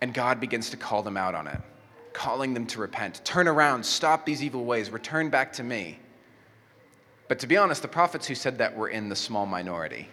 And 0.00 0.14
God 0.14 0.38
begins 0.38 0.70
to 0.70 0.76
call 0.76 1.02
them 1.02 1.16
out 1.16 1.34
on 1.34 1.48
it, 1.48 1.60
calling 2.12 2.54
them 2.54 2.68
to 2.68 2.78
repent. 2.78 3.20
Turn 3.24 3.48
around, 3.48 3.84
stop 3.84 4.24
these 4.24 4.44
evil 4.44 4.64
ways, 4.64 4.90
return 4.90 5.28
back 5.28 5.54
to 5.54 5.64
me. 5.64 5.98
But 7.26 7.40
to 7.40 7.48
be 7.48 7.56
honest, 7.56 7.82
the 7.82 7.88
prophets 7.88 8.28
who 8.28 8.36
said 8.36 8.58
that 8.58 8.76
were 8.76 8.90
in 8.90 9.08
the 9.08 9.16
small 9.16 9.44
minority. 9.44 10.08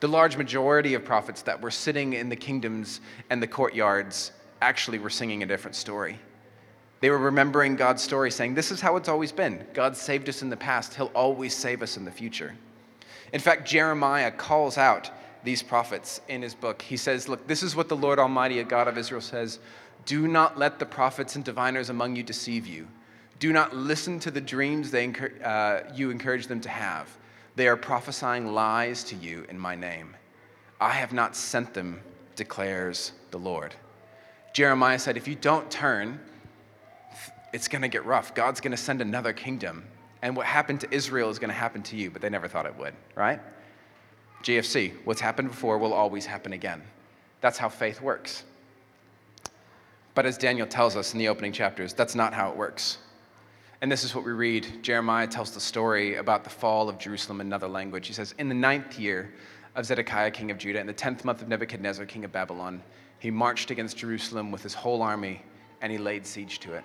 The 0.00 0.08
large 0.08 0.36
majority 0.36 0.94
of 0.94 1.04
prophets 1.04 1.42
that 1.42 1.60
were 1.60 1.70
sitting 1.70 2.12
in 2.12 2.28
the 2.28 2.36
kingdoms 2.36 3.00
and 3.30 3.42
the 3.42 3.46
courtyards 3.46 4.32
actually 4.60 4.98
were 4.98 5.10
singing 5.10 5.42
a 5.42 5.46
different 5.46 5.74
story. 5.74 6.18
They 7.00 7.10
were 7.10 7.18
remembering 7.18 7.76
God's 7.76 8.02
story, 8.02 8.30
saying, 8.30 8.54
This 8.54 8.70
is 8.70 8.80
how 8.80 8.96
it's 8.96 9.08
always 9.08 9.32
been. 9.32 9.64
God 9.72 9.96
saved 9.96 10.28
us 10.28 10.42
in 10.42 10.50
the 10.50 10.56
past, 10.56 10.94
He'll 10.94 11.12
always 11.14 11.54
save 11.54 11.82
us 11.82 11.96
in 11.96 12.04
the 12.04 12.10
future. 12.10 12.56
In 13.32 13.40
fact, 13.40 13.68
Jeremiah 13.68 14.30
calls 14.30 14.78
out 14.78 15.10
these 15.44 15.62
prophets 15.62 16.20
in 16.28 16.42
his 16.42 16.54
book. 16.54 16.82
He 16.82 16.96
says, 16.96 17.28
Look, 17.28 17.46
this 17.46 17.62
is 17.62 17.76
what 17.76 17.88
the 17.88 17.96
Lord 17.96 18.18
Almighty, 18.18 18.62
God 18.64 18.88
of 18.88 18.98
Israel, 18.98 19.20
says 19.20 19.58
Do 20.06 20.26
not 20.26 20.58
let 20.58 20.78
the 20.78 20.86
prophets 20.86 21.36
and 21.36 21.44
diviners 21.44 21.90
among 21.90 22.16
you 22.16 22.22
deceive 22.22 22.66
you. 22.66 22.88
Do 23.38 23.52
not 23.52 23.74
listen 23.74 24.18
to 24.20 24.30
the 24.30 24.40
dreams 24.40 24.90
they, 24.90 25.12
uh, 25.44 25.80
you 25.94 26.10
encourage 26.10 26.48
them 26.48 26.60
to 26.62 26.68
have. 26.68 27.16
They 27.58 27.66
are 27.66 27.76
prophesying 27.76 28.54
lies 28.54 29.02
to 29.02 29.16
you 29.16 29.44
in 29.48 29.58
my 29.58 29.74
name. 29.74 30.14
I 30.80 30.90
have 30.90 31.12
not 31.12 31.34
sent 31.34 31.74
them, 31.74 32.00
declares 32.36 33.10
the 33.32 33.38
Lord. 33.38 33.74
Jeremiah 34.52 35.00
said, 35.00 35.16
If 35.16 35.26
you 35.26 35.34
don't 35.34 35.68
turn, 35.68 36.20
it's 37.52 37.66
going 37.66 37.82
to 37.82 37.88
get 37.88 38.04
rough. 38.04 38.32
God's 38.32 38.60
going 38.60 38.70
to 38.70 38.76
send 38.76 39.00
another 39.00 39.32
kingdom. 39.32 39.82
And 40.22 40.36
what 40.36 40.46
happened 40.46 40.82
to 40.82 40.94
Israel 40.94 41.30
is 41.30 41.40
going 41.40 41.48
to 41.48 41.54
happen 41.54 41.82
to 41.82 41.96
you, 41.96 42.12
but 42.12 42.22
they 42.22 42.30
never 42.30 42.46
thought 42.46 42.64
it 42.64 42.78
would, 42.78 42.94
right? 43.16 43.40
GFC, 44.44 44.92
what's 45.04 45.20
happened 45.20 45.48
before 45.48 45.78
will 45.78 45.92
always 45.92 46.26
happen 46.26 46.52
again. 46.52 46.80
That's 47.40 47.58
how 47.58 47.68
faith 47.68 48.00
works. 48.00 48.44
But 50.14 50.26
as 50.26 50.38
Daniel 50.38 50.68
tells 50.68 50.94
us 50.94 51.12
in 51.12 51.18
the 51.18 51.26
opening 51.26 51.50
chapters, 51.50 51.92
that's 51.92 52.14
not 52.14 52.32
how 52.32 52.50
it 52.52 52.56
works. 52.56 52.98
And 53.80 53.92
this 53.92 54.02
is 54.02 54.14
what 54.14 54.24
we 54.24 54.32
read. 54.32 54.82
Jeremiah 54.82 55.28
tells 55.28 55.52
the 55.52 55.60
story 55.60 56.16
about 56.16 56.42
the 56.42 56.50
fall 56.50 56.88
of 56.88 56.98
Jerusalem 56.98 57.40
in 57.40 57.46
another 57.46 57.68
language. 57.68 58.08
He 58.08 58.12
says, 58.12 58.34
In 58.38 58.48
the 58.48 58.54
ninth 58.54 58.98
year 58.98 59.32
of 59.76 59.86
Zedekiah, 59.86 60.32
king 60.32 60.50
of 60.50 60.58
Judah, 60.58 60.80
in 60.80 60.86
the 60.86 60.92
tenth 60.92 61.24
month 61.24 61.42
of 61.42 61.48
Nebuchadnezzar, 61.48 62.04
king 62.06 62.24
of 62.24 62.32
Babylon, 62.32 62.82
he 63.20 63.30
marched 63.30 63.70
against 63.70 63.96
Jerusalem 63.96 64.50
with 64.50 64.62
his 64.64 64.74
whole 64.74 65.00
army 65.02 65.42
and 65.80 65.92
he 65.92 65.98
laid 65.98 66.26
siege 66.26 66.58
to 66.60 66.72
it. 66.74 66.82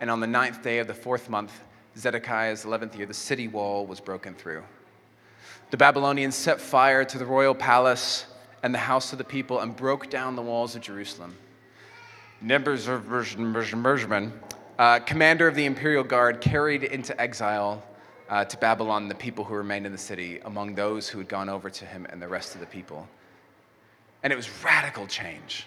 And 0.00 0.08
on 0.08 0.20
the 0.20 0.26
ninth 0.28 0.62
day 0.62 0.78
of 0.78 0.86
the 0.86 0.94
fourth 0.94 1.28
month, 1.28 1.60
Zedekiah's 1.96 2.64
eleventh 2.64 2.96
year, 2.96 3.06
the 3.06 3.14
city 3.14 3.48
wall 3.48 3.84
was 3.84 3.98
broken 4.00 4.34
through. 4.34 4.62
The 5.70 5.76
Babylonians 5.76 6.36
set 6.36 6.60
fire 6.60 7.04
to 7.04 7.18
the 7.18 7.26
royal 7.26 7.54
palace 7.54 8.26
and 8.62 8.72
the 8.72 8.78
house 8.78 9.10
of 9.10 9.18
the 9.18 9.24
people 9.24 9.60
and 9.60 9.74
broke 9.74 10.08
down 10.08 10.36
the 10.36 10.42
walls 10.42 10.76
of 10.76 10.82
Jerusalem. 10.82 11.36
Nebuchadnezzar 12.40 12.98
uh, 14.78 15.00
commander 15.00 15.48
of 15.48 15.54
the 15.54 15.64
imperial 15.64 16.04
guard, 16.04 16.40
carried 16.40 16.84
into 16.84 17.18
exile 17.20 17.82
uh, 18.28 18.44
to 18.44 18.56
Babylon 18.58 19.08
the 19.08 19.14
people 19.14 19.44
who 19.44 19.54
remained 19.54 19.86
in 19.86 19.92
the 19.92 19.98
city 19.98 20.40
among 20.44 20.74
those 20.74 21.08
who 21.08 21.18
had 21.18 21.28
gone 21.28 21.48
over 21.48 21.70
to 21.70 21.84
him 21.86 22.06
and 22.10 22.20
the 22.20 22.28
rest 22.28 22.54
of 22.54 22.60
the 22.60 22.66
people. 22.66 23.08
And 24.22 24.32
it 24.32 24.36
was 24.36 24.48
radical 24.64 25.06
change, 25.06 25.66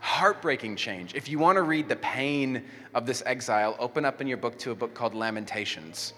heartbreaking 0.00 0.76
change. 0.76 1.14
If 1.14 1.28
you 1.28 1.38
want 1.38 1.56
to 1.56 1.62
read 1.62 1.88
the 1.88 1.96
pain 1.96 2.64
of 2.94 3.06
this 3.06 3.22
exile, 3.26 3.76
open 3.78 4.04
up 4.04 4.20
in 4.20 4.26
your 4.26 4.38
book 4.38 4.58
to 4.60 4.70
a 4.70 4.74
book 4.74 4.94
called 4.94 5.14
Lamentations, 5.14 6.14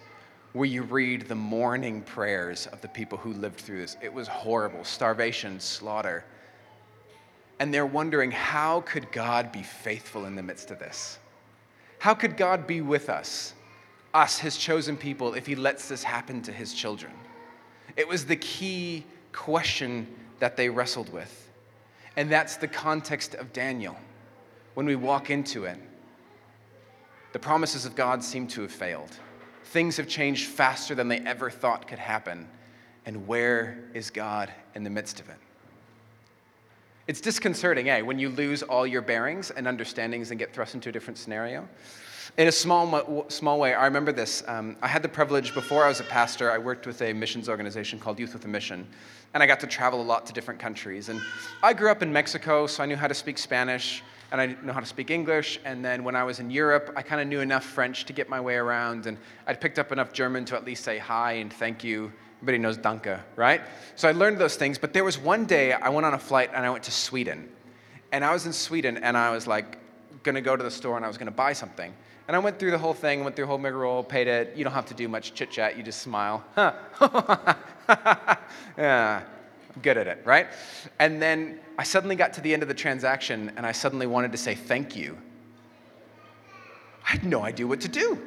where 0.53 0.67
you 0.67 0.83
read 0.83 1.29
the 1.29 1.35
mourning 1.35 2.03
prayers 2.03 2.67
of 2.69 2.81
the 2.81 2.89
people 2.89 3.19
who 3.19 3.33
lived 3.35 3.61
through 3.61 3.81
this. 3.81 3.97
It 4.03 4.13
was 4.13 4.29
horrible 4.29 4.85
starvation, 4.85 5.61
slaughter. 5.61 6.25
And 7.59 7.75
they're 7.75 7.87
wondering 7.87 8.31
how 8.31 8.81
could 8.83 9.13
God 9.13 9.53
be 9.53 9.63
faithful 9.63 10.25
in 10.25 10.35
the 10.35 10.43
midst 10.43 10.71
of 10.71 10.79
this? 10.79 11.19
How 12.01 12.15
could 12.15 12.39
God 12.39 12.67
be 12.67 12.81
with 12.81 13.11
us, 13.11 13.53
us, 14.15 14.39
his 14.39 14.57
chosen 14.57 14.97
people, 14.97 15.35
if 15.35 15.47
he 15.47 15.55
lets 15.55 15.87
this 15.87 16.03
happen 16.03 16.41
to 16.43 16.53
his 16.53 16.73
children? 16.73 17.13
It 17.95 18.09
was 18.09 18.25
the 18.25 18.37
key 18.37 19.05
question 19.33 20.07
that 20.39 20.57
they 20.57 20.71
wrestled 20.71 21.13
with. 21.13 21.51
And 22.17 22.33
that's 22.33 22.57
the 22.57 22.69
context 22.69 23.35
of 23.35 23.53
Daniel. 23.53 23.97
When 24.73 24.87
we 24.87 24.97
walk 24.97 25.29
into 25.29 25.65
it, 25.65 25.79
the 27.35 27.39
promises 27.39 27.85
of 27.85 27.95
God 27.95 28.25
seem 28.25 28.47
to 28.49 28.63
have 28.63 28.73
failed. 28.73 29.15
Things 29.65 29.99
have 29.99 30.09
changed 30.09 30.47
faster 30.47 30.95
than 30.95 31.09
they 31.09 31.19
ever 31.19 31.51
thought 31.51 31.87
could 31.87 31.99
happen. 31.99 32.49
And 33.05 33.27
where 33.27 33.91
is 33.93 34.09
God 34.09 34.51
in 34.75 34.85
the 34.85 34.91
midst 34.91 35.21
of 35.21 35.29
it? 35.29 35.37
It's 37.11 37.21
disconcerting, 37.21 37.89
eh, 37.89 38.03
when 38.03 38.21
you 38.21 38.29
lose 38.29 38.63
all 38.63 38.87
your 38.87 39.03
bearings 39.03 39.51
and 39.51 39.67
understandings 39.67 40.31
and 40.31 40.39
get 40.39 40.55
thrust 40.55 40.77
into 40.77 40.91
a 40.91 40.93
different 40.93 41.19
scenario. 41.19 41.69
In 42.39 42.47
a 42.47 42.53
small, 42.53 43.27
small 43.29 43.59
way, 43.59 43.75
I 43.75 43.85
remember 43.87 44.13
this. 44.13 44.45
Um, 44.47 44.77
I 44.81 44.87
had 44.87 45.03
the 45.03 45.09
privilege, 45.09 45.53
before 45.53 45.85
I 45.85 45.89
was 45.89 45.99
a 45.99 46.05
pastor, 46.05 46.53
I 46.53 46.59
worked 46.59 46.87
with 46.87 47.03
a 47.03 47.13
missions 47.13 47.49
organization 47.49 47.99
called 47.99 48.21
Youth 48.21 48.33
with 48.33 48.45
a 48.45 48.49
Mission, 48.49 48.87
and 49.35 49.43
I 49.43 49.47
got 49.47 49.59
to 49.59 49.67
travel 49.67 50.01
a 50.01 50.05
lot 50.05 50.25
to 50.27 50.33
different 50.33 50.61
countries. 50.61 51.09
And 51.09 51.21
I 51.65 51.73
grew 51.73 51.91
up 51.91 52.01
in 52.01 52.13
Mexico, 52.13 52.69
so 52.69 52.81
I 52.81 52.87
knew 52.87 52.95
how 52.95 53.09
to 53.09 53.15
speak 53.15 53.39
Spanish, 53.39 54.05
and 54.31 54.41
I 54.41 54.47
didn't 54.47 54.65
know 54.65 54.73
how 54.73 54.79
to 54.79 54.87
speak 54.87 55.11
English. 55.11 55.59
And 55.65 55.85
then 55.85 56.05
when 56.05 56.15
I 56.15 56.23
was 56.23 56.39
in 56.39 56.49
Europe, 56.49 56.93
I 56.95 57.03
kind 57.03 57.21
of 57.21 57.27
knew 57.27 57.41
enough 57.41 57.65
French 57.65 58.05
to 58.05 58.13
get 58.13 58.29
my 58.29 58.41
way 58.41 58.55
around, 58.55 59.07
and 59.07 59.19
I'd 59.49 59.61
picked 59.61 59.81
up 59.81 59.91
enough 59.91 60.13
German 60.13 60.45
to 60.45 60.55
at 60.55 60.65
least 60.65 60.85
say 60.85 60.99
hi 60.99 61.33
and 61.33 61.53
thank 61.53 61.83
you 61.83 62.13
Everybody 62.41 62.59
knows 62.59 62.79
Danke, 62.79 63.21
right? 63.37 63.61
So 63.97 64.09
I 64.09 64.13
learned 64.13 64.39
those 64.39 64.57
things, 64.57 64.79
but 64.79 64.95
there 64.95 65.05
was 65.05 65.19
one 65.19 65.45
day 65.45 65.75
I 65.75 65.91
went 65.91 66.07
on 66.07 66.15
a 66.15 66.19
flight 66.19 66.51
and 66.55 66.65
I 66.65 66.71
went 66.71 66.85
to 66.85 66.91
Sweden. 66.91 67.51
And 68.13 68.25
I 68.25 68.33
was 68.33 68.47
in 68.47 68.55
Sweden 68.55 68.97
and 68.97 69.15
I 69.15 69.31
was 69.31 69.47
like, 69.47 69.77
gonna 70.23 70.41
go 70.41 70.57
to 70.57 70.63
the 70.63 70.71
store 70.71 70.97
and 70.97 71.05
I 71.05 71.09
was 71.09 71.19
gonna 71.19 71.31
buy 71.31 71.53
something. 71.53 71.93
And 72.29 72.37
I 72.37 72.39
went 72.39 72.59
through 72.59 72.71
the 72.71 72.79
whole 72.79 72.95
thing, 72.95 73.25
went 73.25 73.37
through 73.37 73.45
the 73.45 73.49
whole 73.49 73.59
rigmarole, 73.59 74.03
paid 74.03 74.27
it. 74.27 74.57
You 74.57 74.65
don't 74.65 74.73
have 74.73 74.87
to 74.87 74.95
do 74.95 75.07
much 75.07 75.35
chit 75.35 75.51
chat, 75.51 75.77
you 75.77 75.83
just 75.83 76.01
smile. 76.01 76.43
Huh. 76.55 76.73
yeah, 78.79 79.23
I'm 79.75 79.83
good 79.83 79.99
at 79.99 80.07
it, 80.07 80.23
right? 80.25 80.47
And 80.99 81.21
then 81.21 81.61
I 81.79 81.83
suddenly 81.83 82.17
got 82.17 82.33
to 82.35 82.41
the 82.41 82.55
end 82.55 82.63
of 82.63 82.69
the 82.69 82.75
transaction 82.75 83.53
and 83.57 83.67
I 83.67 83.73
suddenly 83.73 84.07
wanted 84.07 84.33
to 84.33 84.39
say 84.39 84.55
thank 84.55 84.97
you. 84.97 85.19
I 87.05 87.11
had 87.11 87.25
no 87.25 87.43
idea 87.43 87.67
what 87.67 87.83
to 87.83 87.89
do. 87.89 88.19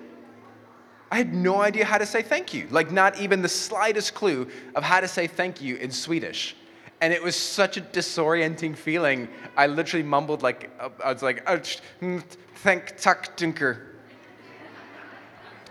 I 1.13 1.17
had 1.17 1.32
no 1.32 1.62
idea 1.62 1.86
how 1.86 2.00
to 2.00 2.08
say 2.08 2.24
thank 2.24 2.55
you, 2.55 2.67
like, 2.72 2.91
not 2.91 3.20
even 3.20 3.43
the 3.43 3.48
slightest 3.48 4.15
clue 4.15 4.50
of 4.74 4.82
how 4.82 5.00
to 5.00 5.08
say 5.08 5.27
thank 5.27 5.62
you 5.62 5.75
in 5.75 5.91
Swedish. 5.91 6.55
And 7.01 7.13
it 7.13 7.22
was 7.22 7.36
such 7.36 7.77
a 7.77 7.82
disorienting 7.82 8.75
feeling. 8.75 9.27
I 9.55 9.67
literally 9.67 10.01
mumbled, 10.01 10.41
like, 10.41 10.72
uh, 10.79 10.89
I 11.05 11.13
was 11.13 11.22
like, 11.22 11.43
oh, 11.46 11.60
mm, 12.01 12.24
thank, 12.55 12.98
tack, 12.98 13.38
dunker. 13.38 13.93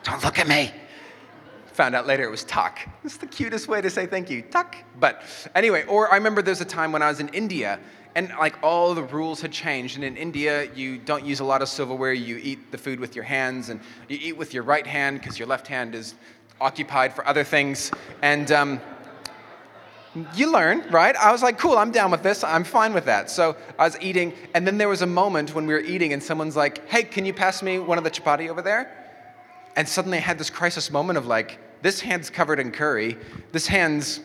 Don't 0.04 0.22
look 0.22 0.38
at 0.38 0.46
me. 0.46 0.70
Found 1.72 1.96
out 1.96 2.06
later 2.06 2.22
it 2.22 2.30
was 2.30 2.44
tuck. 2.44 2.78
It's 3.02 3.16
the 3.16 3.26
cutest 3.26 3.66
way 3.66 3.80
to 3.80 3.90
say 3.90 4.06
thank 4.06 4.30
you, 4.30 4.42
tuck. 4.42 4.76
But 5.00 5.24
anyway, 5.56 5.84
or 5.86 6.08
I 6.12 6.14
remember 6.14 6.42
there's 6.42 6.60
a 6.60 6.64
time 6.64 6.92
when 6.92 7.02
I 7.02 7.08
was 7.08 7.18
in 7.18 7.26
India 7.30 7.80
and 8.14 8.28
like 8.38 8.62
all 8.62 8.94
the 8.94 9.02
rules 9.02 9.40
had 9.40 9.52
changed. 9.52 9.96
And 9.96 10.04
in 10.04 10.16
India, 10.16 10.72
you 10.74 10.98
don't 10.98 11.24
use 11.24 11.40
a 11.40 11.44
lot 11.44 11.62
of 11.62 11.68
silverware. 11.68 12.12
You 12.12 12.38
eat 12.42 12.70
the 12.70 12.78
food 12.78 13.00
with 13.00 13.14
your 13.14 13.24
hands, 13.24 13.68
and 13.68 13.80
you 14.08 14.18
eat 14.20 14.36
with 14.36 14.52
your 14.52 14.62
right 14.62 14.86
hand 14.86 15.20
because 15.20 15.38
your 15.38 15.48
left 15.48 15.66
hand 15.66 15.94
is 15.94 16.14
occupied 16.60 17.14
for 17.14 17.26
other 17.26 17.44
things. 17.44 17.90
And 18.20 18.52
um, 18.52 18.80
you 20.34 20.52
learn, 20.52 20.84
right? 20.90 21.16
I 21.16 21.32
was 21.32 21.42
like, 21.42 21.58
cool, 21.58 21.78
I'm 21.78 21.90
down 21.90 22.10
with 22.10 22.22
this. 22.22 22.44
I'm 22.44 22.64
fine 22.64 22.92
with 22.92 23.06
that. 23.06 23.30
So 23.30 23.56
I 23.78 23.84
was 23.84 23.96
eating, 24.00 24.34
and 24.54 24.66
then 24.66 24.78
there 24.78 24.88
was 24.88 25.02
a 25.02 25.06
moment 25.06 25.54
when 25.54 25.66
we 25.66 25.72
were 25.72 25.80
eating, 25.80 26.12
and 26.12 26.22
someone's 26.22 26.56
like, 26.56 26.86
hey, 26.88 27.04
can 27.04 27.24
you 27.24 27.32
pass 27.32 27.62
me 27.62 27.78
one 27.78 27.98
of 27.98 28.04
the 28.04 28.10
chapati 28.10 28.48
over 28.48 28.62
there? 28.62 28.98
And 29.74 29.88
suddenly 29.88 30.18
I 30.18 30.20
had 30.20 30.38
this 30.38 30.50
crisis 30.50 30.90
moment 30.90 31.16
of 31.16 31.26
like, 31.26 31.58
this 31.80 32.00
hand's 32.00 32.28
covered 32.28 32.60
in 32.60 32.70
curry. 32.70 33.16
This 33.52 33.66
hand's 33.66 34.20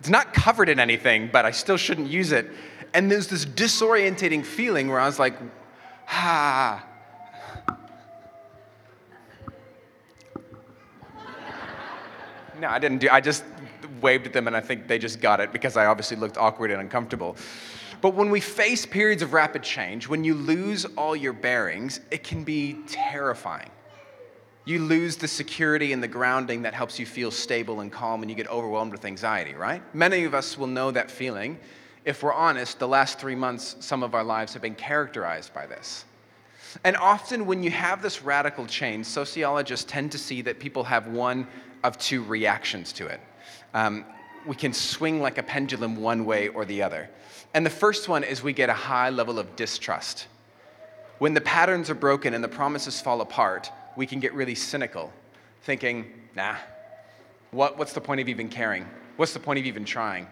it's 0.00 0.08
not 0.08 0.32
covered 0.32 0.68
in 0.68 0.78
anything, 0.78 1.28
but 1.32 1.44
I 1.44 1.50
still 1.50 1.76
shouldn't 1.76 2.08
use 2.08 2.32
it. 2.32 2.50
And 2.94 3.10
there's 3.10 3.28
this 3.28 3.44
disorientating 3.44 4.44
feeling 4.44 4.88
where 4.88 5.00
I 5.00 5.06
was 5.06 5.18
like, 5.18 5.34
ah. 6.08 6.84
No, 12.60 12.68
I 12.68 12.78
didn't 12.78 12.98
do 12.98 13.08
I 13.10 13.20
just 13.20 13.44
waved 14.00 14.26
at 14.26 14.32
them 14.32 14.46
and 14.46 14.56
I 14.56 14.60
think 14.60 14.88
they 14.88 14.98
just 14.98 15.20
got 15.20 15.40
it 15.40 15.52
because 15.52 15.76
I 15.76 15.86
obviously 15.86 16.16
looked 16.16 16.36
awkward 16.36 16.70
and 16.70 16.80
uncomfortable. 16.80 17.36
But 18.00 18.14
when 18.14 18.30
we 18.30 18.40
face 18.40 18.86
periods 18.86 19.22
of 19.22 19.32
rapid 19.32 19.62
change, 19.62 20.08
when 20.08 20.22
you 20.22 20.34
lose 20.34 20.84
all 20.96 21.16
your 21.16 21.32
bearings, 21.32 22.00
it 22.10 22.22
can 22.22 22.44
be 22.44 22.78
terrifying. 22.86 23.70
You 24.64 24.80
lose 24.80 25.16
the 25.16 25.26
security 25.26 25.92
and 25.92 26.02
the 26.02 26.08
grounding 26.08 26.62
that 26.62 26.74
helps 26.74 26.98
you 26.98 27.06
feel 27.06 27.30
stable 27.30 27.80
and 27.80 27.90
calm 27.90 28.22
and 28.22 28.30
you 28.30 28.36
get 28.36 28.48
overwhelmed 28.48 28.92
with 28.92 29.04
anxiety, 29.04 29.54
right? 29.54 29.82
Many 29.94 30.24
of 30.24 30.34
us 30.34 30.58
will 30.58 30.66
know 30.66 30.90
that 30.90 31.10
feeling. 31.10 31.58
If 32.08 32.22
we're 32.22 32.32
honest, 32.32 32.78
the 32.78 32.88
last 32.88 33.18
three 33.18 33.34
months, 33.34 33.76
some 33.80 34.02
of 34.02 34.14
our 34.14 34.24
lives 34.24 34.54
have 34.54 34.62
been 34.62 34.76
characterized 34.76 35.52
by 35.52 35.66
this. 35.66 36.06
And 36.82 36.96
often, 36.96 37.44
when 37.44 37.62
you 37.62 37.70
have 37.70 38.00
this 38.00 38.22
radical 38.22 38.64
change, 38.64 39.04
sociologists 39.04 39.84
tend 39.86 40.12
to 40.12 40.18
see 40.18 40.40
that 40.40 40.58
people 40.58 40.84
have 40.84 41.08
one 41.08 41.46
of 41.84 41.98
two 41.98 42.22
reactions 42.22 42.94
to 42.94 43.08
it. 43.08 43.20
Um, 43.74 44.06
we 44.46 44.56
can 44.56 44.72
swing 44.72 45.20
like 45.20 45.36
a 45.36 45.42
pendulum 45.42 45.96
one 45.96 46.24
way 46.24 46.48
or 46.48 46.64
the 46.64 46.82
other. 46.82 47.10
And 47.52 47.66
the 47.66 47.76
first 47.84 48.08
one 48.08 48.24
is 48.24 48.42
we 48.42 48.54
get 48.54 48.70
a 48.70 48.80
high 48.88 49.10
level 49.10 49.38
of 49.38 49.54
distrust. 49.54 50.28
When 51.18 51.34
the 51.34 51.42
patterns 51.42 51.90
are 51.90 51.94
broken 51.94 52.32
and 52.32 52.42
the 52.42 52.48
promises 52.48 53.02
fall 53.02 53.20
apart, 53.20 53.70
we 53.96 54.06
can 54.06 54.18
get 54.18 54.32
really 54.32 54.54
cynical, 54.54 55.12
thinking, 55.60 56.10
nah, 56.34 56.56
what, 57.50 57.76
what's 57.76 57.92
the 57.92 58.00
point 58.00 58.22
of 58.22 58.30
even 58.30 58.48
caring? 58.48 58.88
What's 59.16 59.34
the 59.34 59.40
point 59.40 59.58
of 59.58 59.66
even 59.66 59.84
trying? 59.84 60.26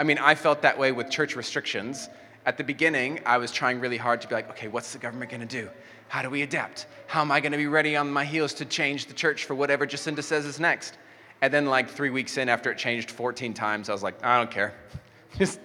I 0.00 0.02
mean, 0.02 0.16
I 0.16 0.34
felt 0.34 0.62
that 0.62 0.78
way 0.78 0.92
with 0.92 1.10
church 1.10 1.36
restrictions. 1.36 2.08
At 2.46 2.56
the 2.56 2.64
beginning, 2.64 3.20
I 3.26 3.36
was 3.36 3.52
trying 3.52 3.80
really 3.80 3.98
hard 3.98 4.22
to 4.22 4.28
be 4.28 4.34
like, 4.34 4.48
okay, 4.48 4.66
what's 4.66 4.94
the 4.94 4.98
government 4.98 5.30
going 5.30 5.46
to 5.46 5.62
do? 5.62 5.68
How 6.08 6.22
do 6.22 6.30
we 6.30 6.40
adapt? 6.40 6.86
How 7.06 7.20
am 7.20 7.30
I 7.30 7.38
going 7.38 7.52
to 7.52 7.58
be 7.58 7.66
ready 7.66 7.96
on 7.96 8.10
my 8.10 8.24
heels 8.24 8.54
to 8.54 8.64
change 8.64 9.06
the 9.06 9.12
church 9.12 9.44
for 9.44 9.54
whatever 9.54 9.86
Jacinda 9.86 10.24
says 10.24 10.46
is 10.46 10.58
next? 10.58 10.96
And 11.42 11.52
then, 11.52 11.66
like 11.66 11.90
three 11.90 12.08
weeks 12.08 12.38
in, 12.38 12.48
after 12.48 12.72
it 12.72 12.78
changed 12.78 13.10
14 13.10 13.52
times, 13.52 13.90
I 13.90 13.92
was 13.92 14.02
like, 14.02 14.24
I 14.24 14.38
don't 14.38 14.50
care. 14.50 14.72
Just 15.38 15.60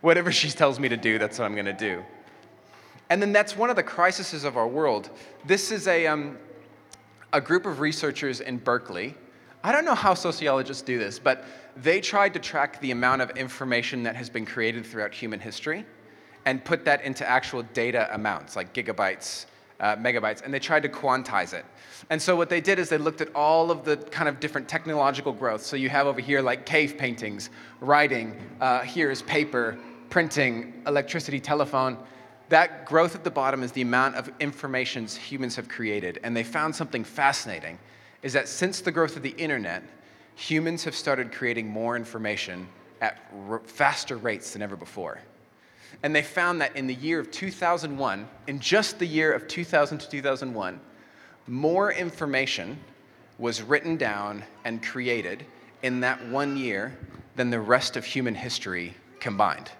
whatever 0.00 0.32
she 0.32 0.50
tells 0.50 0.80
me 0.80 0.88
to 0.88 0.96
do, 0.96 1.16
that's 1.16 1.38
what 1.38 1.44
I'm 1.44 1.54
going 1.54 1.66
to 1.66 1.72
do. 1.72 2.02
And 3.08 3.22
then 3.22 3.32
that's 3.32 3.56
one 3.56 3.70
of 3.70 3.76
the 3.76 3.84
crises 3.84 4.42
of 4.42 4.56
our 4.56 4.66
world. 4.66 5.10
This 5.44 5.70
is 5.70 5.86
a, 5.86 6.08
um, 6.08 6.38
a 7.32 7.40
group 7.40 7.66
of 7.66 7.78
researchers 7.78 8.40
in 8.40 8.58
Berkeley. 8.58 9.14
I 9.66 9.72
don't 9.72 9.84
know 9.84 9.96
how 9.96 10.14
sociologists 10.14 10.84
do 10.84 10.96
this, 10.96 11.18
but 11.18 11.44
they 11.76 12.00
tried 12.00 12.34
to 12.34 12.38
track 12.38 12.80
the 12.80 12.92
amount 12.92 13.20
of 13.20 13.30
information 13.30 14.04
that 14.04 14.14
has 14.14 14.30
been 14.30 14.46
created 14.46 14.86
throughout 14.86 15.12
human 15.12 15.40
history 15.40 15.84
and 16.44 16.64
put 16.64 16.84
that 16.84 17.02
into 17.02 17.28
actual 17.28 17.64
data 17.74 18.08
amounts, 18.14 18.54
like 18.54 18.72
gigabytes, 18.72 19.46
uh, 19.80 19.96
megabytes, 19.96 20.40
and 20.44 20.54
they 20.54 20.60
tried 20.60 20.84
to 20.84 20.88
quantize 20.88 21.52
it. 21.52 21.64
And 22.10 22.22
so 22.22 22.36
what 22.36 22.48
they 22.48 22.60
did 22.60 22.78
is 22.78 22.88
they 22.88 22.96
looked 22.96 23.20
at 23.20 23.34
all 23.34 23.72
of 23.72 23.84
the 23.84 23.96
kind 23.96 24.28
of 24.28 24.38
different 24.38 24.68
technological 24.68 25.32
growth. 25.32 25.64
So 25.64 25.74
you 25.74 25.88
have 25.88 26.06
over 26.06 26.20
here 26.20 26.42
like 26.42 26.64
cave 26.64 26.96
paintings, 26.96 27.50
writing, 27.80 28.36
uh, 28.60 28.82
here's 28.82 29.20
paper, 29.22 29.76
printing, 30.10 30.80
electricity, 30.86 31.40
telephone 31.40 31.98
that 32.48 32.86
growth 32.86 33.16
at 33.16 33.24
the 33.24 33.30
bottom 33.30 33.64
is 33.64 33.72
the 33.72 33.82
amount 33.82 34.14
of 34.14 34.30
information 34.38 35.08
humans 35.08 35.56
have 35.56 35.68
created. 35.68 36.20
And 36.22 36.36
they 36.36 36.44
found 36.44 36.76
something 36.76 37.02
fascinating 37.02 37.76
is 38.22 38.32
that 38.32 38.48
since 38.48 38.80
the 38.80 38.92
growth 38.92 39.16
of 39.16 39.22
the 39.22 39.30
internet, 39.30 39.82
humans 40.34 40.84
have 40.84 40.94
started 40.94 41.32
creating 41.32 41.68
more 41.68 41.96
information 41.96 42.66
at 43.00 43.20
r- 43.48 43.60
faster 43.64 44.16
rates 44.16 44.52
than 44.52 44.62
ever 44.62 44.76
before. 44.76 45.20
And 46.02 46.14
they 46.14 46.22
found 46.22 46.60
that 46.60 46.76
in 46.76 46.86
the 46.86 46.94
year 46.94 47.20
of 47.20 47.30
2001, 47.30 48.28
in 48.46 48.60
just 48.60 48.98
the 48.98 49.06
year 49.06 49.32
of 49.32 49.48
2000 49.48 49.98
to 49.98 50.08
2001, 50.08 50.80
more 51.46 51.92
information 51.92 52.78
was 53.38 53.62
written 53.62 53.96
down 53.96 54.42
and 54.64 54.82
created 54.82 55.44
in 55.82 56.00
that 56.00 56.26
one 56.28 56.56
year 56.56 56.96
than 57.36 57.50
the 57.50 57.60
rest 57.60 57.96
of 57.96 58.04
human 58.04 58.34
history 58.34 58.94
combined 59.20 59.70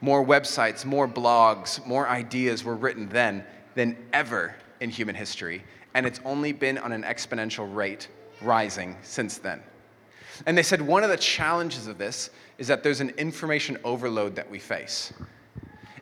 more 0.00 0.24
websites, 0.24 0.84
more 0.84 1.06
blogs, 1.06 1.84
more 1.86 2.08
ideas 2.08 2.64
were 2.64 2.76
written 2.76 3.08
then 3.08 3.44
than 3.74 3.96
ever 4.12 4.54
in 4.80 4.90
human 4.90 5.14
history. 5.14 5.62
And 5.94 6.06
it's 6.06 6.20
only 6.24 6.52
been 6.52 6.78
on 6.78 6.92
an 6.92 7.02
exponential 7.02 7.74
rate 7.74 8.08
rising 8.40 8.96
since 9.02 9.38
then. 9.38 9.62
And 10.46 10.56
they 10.56 10.62
said 10.62 10.80
one 10.80 11.04
of 11.04 11.10
the 11.10 11.16
challenges 11.16 11.86
of 11.86 11.98
this 11.98 12.30
is 12.58 12.68
that 12.68 12.82
there's 12.82 13.00
an 13.00 13.10
information 13.10 13.78
overload 13.84 14.36
that 14.36 14.50
we 14.50 14.58
face. 14.58 15.12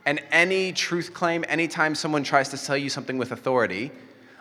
And 0.06 0.22
any 0.30 0.72
truth 0.72 1.12
claim, 1.12 1.44
anytime 1.48 1.94
someone 1.94 2.22
tries 2.22 2.48
to 2.50 2.56
sell 2.56 2.76
you 2.76 2.88
something 2.88 3.18
with 3.18 3.32
authority, 3.32 3.90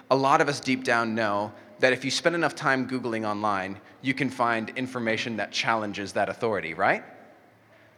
a 0.09 0.15
lot 0.15 0.39
of 0.39 0.47
us 0.47 0.59
deep 0.59 0.83
down 0.83 1.15
know 1.15 1.51
that 1.79 1.93
if 1.93 2.05
you 2.05 2.11
spend 2.11 2.35
enough 2.35 2.55
time 2.55 2.87
Googling 2.87 3.27
online, 3.27 3.77
you 4.01 4.13
can 4.13 4.29
find 4.29 4.69
information 4.71 5.37
that 5.37 5.51
challenges 5.51 6.13
that 6.13 6.29
authority, 6.29 6.73
right? 6.73 7.03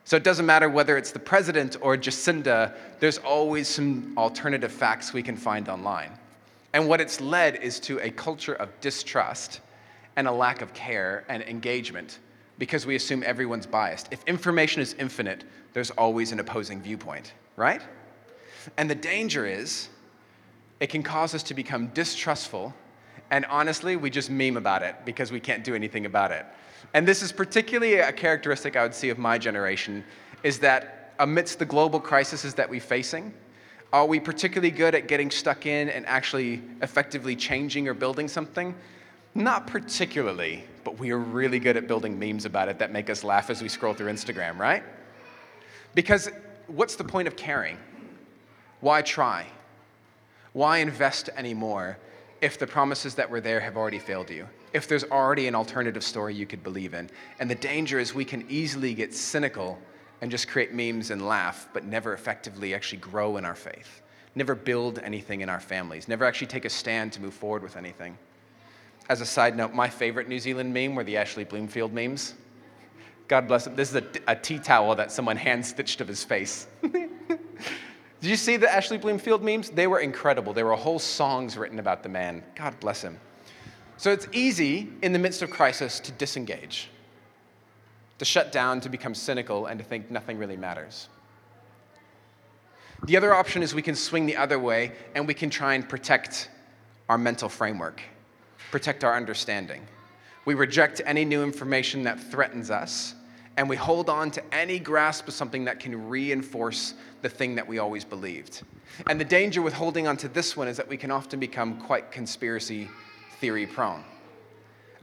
So 0.03 0.17
it 0.17 0.23
doesn't 0.23 0.45
matter 0.45 0.69
whether 0.69 0.97
it's 0.97 1.11
the 1.11 1.19
president 1.19 1.77
or 1.81 1.95
Jacinda, 1.95 2.73
there's 2.99 3.19
always 3.19 3.67
some 3.67 4.17
alternative 4.17 4.71
facts 4.71 5.13
we 5.13 5.21
can 5.21 5.37
find 5.37 5.69
online. 5.69 6.11
And 6.73 6.87
what 6.87 7.01
it's 7.01 7.19
led 7.19 7.57
is 7.57 7.79
to 7.81 7.99
a 7.99 8.11
culture 8.11 8.53
of 8.53 8.69
distrust 8.79 9.61
and 10.15 10.27
a 10.27 10.31
lack 10.31 10.61
of 10.61 10.73
care 10.73 11.25
and 11.29 11.41
engagement 11.43 12.19
because 12.57 12.85
we 12.85 12.95
assume 12.95 13.23
everyone's 13.25 13.65
biased. 13.65 14.09
If 14.11 14.23
information 14.25 14.81
is 14.81 14.93
infinite, 14.99 15.45
there's 15.73 15.91
always 15.91 16.31
an 16.31 16.39
opposing 16.39 16.81
viewpoint, 16.81 17.33
right? 17.55 17.81
And 18.77 18.89
the 18.89 18.95
danger 18.95 19.45
is 19.45 19.89
it 20.79 20.87
can 20.87 21.03
cause 21.03 21.33
us 21.33 21.43
to 21.43 21.53
become 21.53 21.87
distrustful, 21.87 22.73
and 23.31 23.45
honestly, 23.45 23.95
we 23.95 24.09
just 24.09 24.29
meme 24.29 24.57
about 24.57 24.81
it 24.83 24.95
because 25.05 25.31
we 25.31 25.39
can't 25.39 25.63
do 25.63 25.75
anything 25.75 26.05
about 26.05 26.31
it. 26.31 26.45
And 26.93 27.07
this 27.07 27.21
is 27.21 27.31
particularly 27.31 27.95
a 27.95 28.11
characteristic 28.11 28.75
I 28.75 28.83
would 28.83 28.93
see 28.93 29.09
of 29.09 29.17
my 29.17 29.37
generation, 29.37 30.03
is 30.43 30.59
that 30.59 31.13
amidst 31.19 31.59
the 31.59 31.65
global 31.65 31.99
crises 31.99 32.53
that 32.53 32.69
we're 32.69 32.79
facing, 32.79 33.33
are 33.91 34.05
we 34.05 34.19
particularly 34.19 34.71
good 34.71 34.95
at 34.95 35.07
getting 35.07 35.31
stuck 35.31 35.65
in 35.65 35.89
and 35.89 36.05
actually 36.05 36.61
effectively 36.81 37.35
changing 37.35 37.87
or 37.87 37.93
building 37.93 38.27
something? 38.27 38.75
Not 39.35 39.67
particularly, 39.67 40.63
but 40.83 40.99
we 40.99 41.11
are 41.11 41.17
really 41.17 41.59
good 41.59 41.77
at 41.77 41.87
building 41.87 42.19
memes 42.19 42.45
about 42.45 42.67
it 42.69 42.79
that 42.79 42.91
make 42.91 43.09
us 43.09 43.23
laugh 43.23 43.49
as 43.49 43.61
we 43.61 43.69
scroll 43.69 43.93
through 43.93 44.11
Instagram, 44.11 44.57
right? 44.57 44.83
Because 45.95 46.29
what's 46.67 46.95
the 46.95 47.03
point 47.03 47.27
of 47.27 47.35
caring? 47.35 47.77
Why 48.81 49.01
try? 49.01 49.47
Why 50.53 50.77
invest 50.77 51.29
anymore 51.35 51.97
if 52.41 52.57
the 52.57 52.67
promises 52.67 53.15
that 53.15 53.29
were 53.29 53.41
there 53.41 53.59
have 53.59 53.75
already 53.75 53.99
failed 53.99 54.29
you? 54.29 54.47
if 54.73 54.87
there's 54.87 55.03
already 55.05 55.47
an 55.47 55.55
alternative 55.55 56.03
story 56.03 56.33
you 56.33 56.45
could 56.45 56.63
believe 56.63 56.93
in. 56.93 57.09
And 57.39 57.49
the 57.49 57.55
danger 57.55 57.99
is 57.99 58.13
we 58.13 58.25
can 58.25 58.45
easily 58.49 58.93
get 58.93 59.13
cynical 59.13 59.79
and 60.21 60.29
just 60.29 60.47
create 60.47 60.73
memes 60.73 61.11
and 61.11 61.27
laugh, 61.27 61.69
but 61.73 61.85
never 61.85 62.13
effectively 62.13 62.73
actually 62.73 62.99
grow 62.99 63.37
in 63.37 63.45
our 63.45 63.55
faith, 63.55 64.01
never 64.35 64.55
build 64.55 64.99
anything 64.99 65.41
in 65.41 65.49
our 65.49 65.59
families, 65.59 66.07
never 66.07 66.25
actually 66.25 66.47
take 66.47 66.65
a 66.65 66.69
stand 66.69 67.13
to 67.13 67.21
move 67.21 67.33
forward 67.33 67.63
with 67.63 67.77
anything. 67.77 68.17
As 69.09 69.21
a 69.21 69.25
side 69.25 69.57
note, 69.57 69.73
my 69.73 69.89
favorite 69.89 70.27
New 70.27 70.39
Zealand 70.39 70.73
meme 70.73 70.93
were 70.93 71.03
the 71.03 71.17
Ashley 71.17 71.43
Bloomfield 71.43 71.93
memes. 71.93 72.35
God 73.27 73.47
bless 73.47 73.65
him. 73.65 73.75
This 73.75 73.89
is 73.89 73.95
a, 73.95 74.03
a 74.27 74.35
tea 74.35 74.59
towel 74.59 74.95
that 74.95 75.11
someone 75.11 75.37
hand 75.37 75.65
stitched 75.65 76.01
of 76.01 76.07
his 76.07 76.23
face. 76.23 76.67
Did 76.81 78.29
you 78.29 78.35
see 78.35 78.57
the 78.57 78.71
Ashley 78.71 78.97
Bloomfield 78.97 79.43
memes? 79.43 79.69
They 79.69 79.87
were 79.87 79.99
incredible. 79.99 80.51
There 80.51 80.65
were 80.65 80.75
whole 80.75 80.99
songs 80.99 81.57
written 81.57 81.79
about 81.79 82.03
the 82.03 82.09
man. 82.09 82.43
God 82.55 82.77
bless 82.79 83.01
him. 83.01 83.17
So 83.97 84.11
it's 84.11 84.27
easy 84.31 84.89
in 85.01 85.13
the 85.13 85.19
midst 85.19 85.41
of 85.41 85.49
crisis 85.49 85.99
to 86.01 86.11
disengage, 86.13 86.89
to 88.19 88.25
shut 88.25 88.51
down, 88.51 88.79
to 88.81 88.89
become 88.89 89.15
cynical, 89.15 89.65
and 89.65 89.79
to 89.79 89.85
think 89.85 90.11
nothing 90.11 90.37
really 90.37 90.57
matters. 90.57 91.09
The 93.05 93.15
other 93.15 93.33
option 93.33 93.63
is 93.63 93.73
we 93.73 93.81
can 93.81 93.95
swing 93.95 94.25
the 94.25 94.35
other 94.35 94.59
way 94.59 94.91
and 95.15 95.25
we 95.25 95.33
can 95.33 95.49
try 95.49 95.73
and 95.73 95.87
protect 95.87 96.49
our 97.07 97.17
mental 97.17 97.49
framework, 97.49 98.01
protect 98.71 99.03
our 99.03 99.15
understanding. 99.15 99.81
We 100.45 100.53
reject 100.53 101.01
any 101.05 101.25
new 101.25 101.43
information 101.43 102.03
that 102.03 102.19
threatens 102.19 102.69
us, 102.69 103.15
and 103.57 103.69
we 103.69 103.75
hold 103.75 104.09
on 104.09 104.31
to 104.31 104.43
any 104.53 104.79
grasp 104.79 105.27
of 105.27 105.33
something 105.33 105.65
that 105.65 105.79
can 105.79 106.09
reinforce 106.09 106.93
the 107.21 107.29
thing 107.29 107.55
that 107.55 107.67
we 107.67 107.79
always 107.79 108.03
believed. 108.03 108.63
And 109.07 109.19
the 109.19 109.25
danger 109.25 109.61
with 109.61 109.73
holding 109.73 110.07
on 110.07 110.17
to 110.17 110.27
this 110.27 110.57
one 110.57 110.67
is 110.67 110.77
that 110.77 110.87
we 110.87 110.97
can 110.97 111.11
often 111.11 111.39
become 111.39 111.79
quite 111.79 112.11
conspiracy 112.11 112.89
theory 113.39 113.65
prone. 113.65 114.03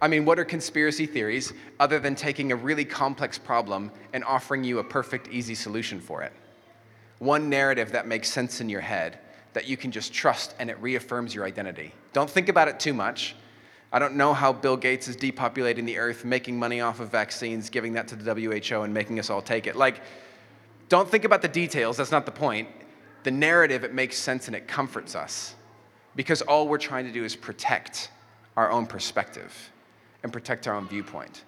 I 0.01 0.09
mean, 0.09 0.25
what 0.25 0.39
are 0.39 0.45
conspiracy 0.45 1.07
theories 1.07 1.53
other 1.81 1.99
than 1.99 2.15
taking 2.15 2.53
a 2.53 2.57
really 2.57 2.85
complex 2.85 3.39
problem 3.39 3.91
and 4.13 4.23
offering 4.25 4.63
you 4.63 4.79
a 4.79 4.85
perfect, 4.85 5.29
easy 5.29 5.55
solution 5.55 6.01
for 6.01 6.23
it? 6.23 6.33
One 7.19 7.49
narrative 7.49 7.93
that 7.93 8.07
makes 8.07 8.31
sense 8.31 8.61
in 8.61 8.69
your 8.69 8.83
head 8.83 9.19
that 9.55 9.67
you 9.67 9.79
can 9.79 9.91
just 9.91 10.13
trust 10.13 10.55
and 10.59 10.69
it 10.69 10.79
reaffirms 10.83 11.35
your 11.35 11.47
identity. 11.47 11.93
Don't 12.13 12.29
think 12.29 12.51
about 12.51 12.69
it 12.69 12.79
too 12.79 12.93
much. 12.93 13.35
I 13.91 13.99
don't 13.99 14.17
know 14.17 14.35
how 14.35 14.53
Bill 14.53 14.77
Gates 14.77 15.09
is 15.09 15.17
depopulating 15.17 15.87
the 15.87 15.97
earth, 15.97 16.27
making 16.27 16.59
money 16.59 16.83
off 16.83 17.01
of 17.01 17.11
vaccines, 17.11 17.71
giving 17.71 17.95
that 17.95 18.07
to 18.09 18.17
the 18.17 18.35
WHO, 18.35 18.83
and 18.83 18.93
making 18.93 19.19
us 19.19 19.31
all 19.31 19.41
take 19.41 19.67
it. 19.67 19.77
Like, 19.77 20.03
don't 20.91 21.09
think 21.09 21.25
about 21.25 21.41
the 21.41 21.49
details, 21.49 21.97
that's 21.97 22.11
not 22.11 22.27
the 22.27 22.33
point. 22.33 22.69
The 23.23 23.31
narrative, 23.31 23.83
it 23.83 23.95
makes 23.95 24.19
sense 24.19 24.47
and 24.47 24.55
it 24.55 24.69
comforts 24.69 25.15
us 25.15 25.55
because 26.17 26.43
all 26.43 26.69
we're 26.69 26.77
trying 26.79 27.07
to 27.07 27.13
do 27.13 27.25
is 27.25 27.35
protect 27.35 28.11
our 28.59 28.71
own 28.71 28.87
perspective 28.87 29.71
and 30.23 30.33
protect 30.33 30.67
our 30.67 30.75
own 30.75 30.89
viewpoint. 30.89 31.45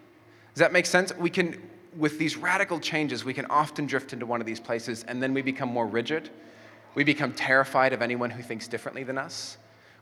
Does 0.54 0.60
that 0.60 0.72
make 0.72 0.86
sense? 0.86 1.16
We 1.16 1.30
can, 1.30 1.60
with 1.96 2.18
these 2.18 2.36
radical 2.36 2.80
changes, 2.80 3.24
we 3.24 3.34
can 3.34 3.46
often 3.46 3.86
drift 3.86 4.12
into 4.12 4.26
one 4.26 4.40
of 4.40 4.46
these 4.46 4.60
places 4.60 5.04
and 5.04 5.22
then 5.22 5.34
we 5.34 5.42
become 5.42 5.68
more 5.68 5.86
rigid. 5.86 6.30
We 6.94 7.04
become 7.04 7.32
terrified 7.32 7.92
of 7.92 8.02
anyone 8.02 8.30
who 8.30 8.42
thinks 8.42 8.66
differently 8.68 9.04
than 9.04 9.18
us 9.18 9.58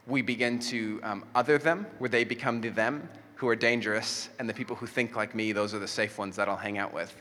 we 0.06 0.22
begin 0.22 0.58
to 0.58 1.00
um, 1.02 1.24
other 1.34 1.58
them, 1.58 1.86
where 1.98 2.08
they 2.08 2.24
become 2.24 2.60
the 2.60 2.68
them 2.68 3.08
who 3.34 3.48
are 3.48 3.56
dangerous, 3.56 4.30
and 4.38 4.48
the 4.48 4.54
people 4.54 4.74
who 4.76 4.86
think 4.86 5.14
like 5.14 5.34
me, 5.34 5.52
those 5.52 5.74
are 5.74 5.78
the 5.78 5.88
safe 5.88 6.16
ones 6.16 6.36
that 6.36 6.48
I'll 6.48 6.56
hang 6.56 6.78
out 6.78 6.94
with. 6.94 7.14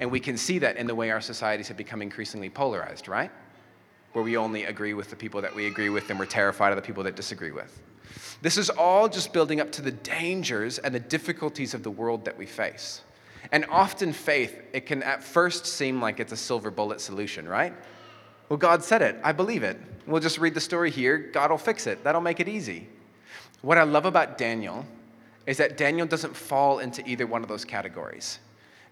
And 0.00 0.10
we 0.10 0.18
can 0.18 0.36
see 0.36 0.58
that 0.58 0.76
in 0.76 0.86
the 0.86 0.94
way 0.94 1.10
our 1.10 1.20
societies 1.20 1.68
have 1.68 1.76
become 1.76 2.02
increasingly 2.02 2.50
polarized, 2.50 3.06
right? 3.06 3.30
Where 4.12 4.24
we 4.24 4.36
only 4.36 4.64
agree 4.64 4.94
with 4.94 5.10
the 5.10 5.16
people 5.16 5.40
that 5.42 5.54
we 5.54 5.66
agree 5.66 5.90
with, 5.90 6.10
and 6.10 6.18
we're 6.18 6.26
terrified 6.26 6.70
of 6.70 6.76
the 6.76 6.82
people 6.82 7.04
that 7.04 7.14
disagree 7.14 7.52
with. 7.52 7.80
This 8.42 8.56
is 8.56 8.70
all 8.70 9.08
just 9.08 9.32
building 9.32 9.60
up 9.60 9.70
to 9.72 9.82
the 9.82 9.90
dangers 9.90 10.78
and 10.78 10.94
the 10.94 11.00
difficulties 11.00 11.74
of 11.74 11.82
the 11.82 11.90
world 11.90 12.24
that 12.24 12.36
we 12.36 12.46
face. 12.46 13.02
And 13.52 13.66
often, 13.70 14.12
faith, 14.12 14.60
it 14.72 14.86
can 14.86 15.02
at 15.02 15.22
first 15.22 15.66
seem 15.66 16.00
like 16.00 16.20
it's 16.20 16.32
a 16.32 16.36
silver 16.36 16.70
bullet 16.70 17.00
solution, 17.00 17.48
right? 17.48 17.74
Well, 18.48 18.56
God 18.56 18.82
said 18.82 19.02
it. 19.02 19.16
I 19.22 19.32
believe 19.32 19.62
it. 19.62 19.78
We'll 20.06 20.20
just 20.20 20.38
read 20.38 20.54
the 20.54 20.60
story 20.60 20.90
here. 20.90 21.18
God 21.18 21.50
will 21.50 21.58
fix 21.58 21.86
it. 21.86 22.02
That'll 22.02 22.20
make 22.20 22.40
it 22.40 22.48
easy. 22.48 22.88
What 23.62 23.78
I 23.78 23.82
love 23.82 24.06
about 24.06 24.38
Daniel 24.38 24.86
is 25.46 25.56
that 25.58 25.76
Daniel 25.76 26.06
doesn't 26.06 26.34
fall 26.34 26.78
into 26.78 27.06
either 27.08 27.26
one 27.26 27.42
of 27.42 27.48
those 27.48 27.64
categories. 27.64 28.38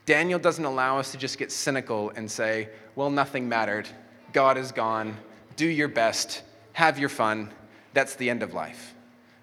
Daniel 0.07 0.39
doesn't 0.39 0.65
allow 0.65 0.99
us 0.99 1.13
to 1.13 1.19
just 1.19 1.39
get 1.39 1.53
cynical 1.53 2.11
and 2.17 2.31
say, 2.31 2.69
well, 2.97 3.11
nothing 3.11 3.49
mattered. 3.49 3.89
God 4.33 4.57
is 4.57 4.73
gone. 4.73 5.17
Do 5.57 5.67
your 5.67 5.89
best. 5.89 6.43
Have 6.73 6.99
your 6.99 7.09
fun. 7.09 7.51
That's 7.95 8.15
the 8.17 8.31
end 8.31 8.43
of 8.43 8.55
life. 8.55 8.95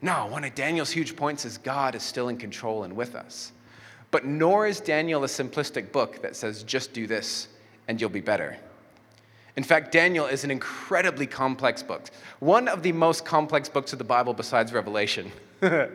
No, 0.06 0.28
one 0.28 0.44
of 0.44 0.54
Daniel's 0.54 0.92
huge 0.92 1.16
points 1.16 1.46
is 1.46 1.58
God 1.58 1.96
is 1.96 2.04
still 2.04 2.30
in 2.30 2.38
control 2.38 2.84
and 2.84 2.96
with 2.96 3.16
us. 3.16 3.52
But 4.12 4.24
nor 4.24 4.68
is 4.68 4.80
Daniel 4.80 5.24
a 5.24 5.28
simplistic 5.28 5.92
book 5.92 6.22
that 6.22 6.36
says, 6.36 6.62
just 6.62 6.94
do 6.94 7.08
this 7.08 7.48
and 7.88 8.00
you'll 8.00 8.12
be 8.12 8.22
better. 8.22 8.56
In 9.56 9.64
fact, 9.64 9.92
Daniel 9.92 10.28
is 10.28 10.44
an 10.44 10.52
incredibly 10.52 11.26
complex 11.26 11.82
book, 11.82 12.12
one 12.38 12.68
of 12.68 12.84
the 12.84 12.92
most 12.92 13.26
complex 13.26 13.68
books 13.68 13.94
of 13.94 13.98
the 13.98 14.06
Bible 14.06 14.36
besides 14.36 14.72
Revelation. 14.72 15.32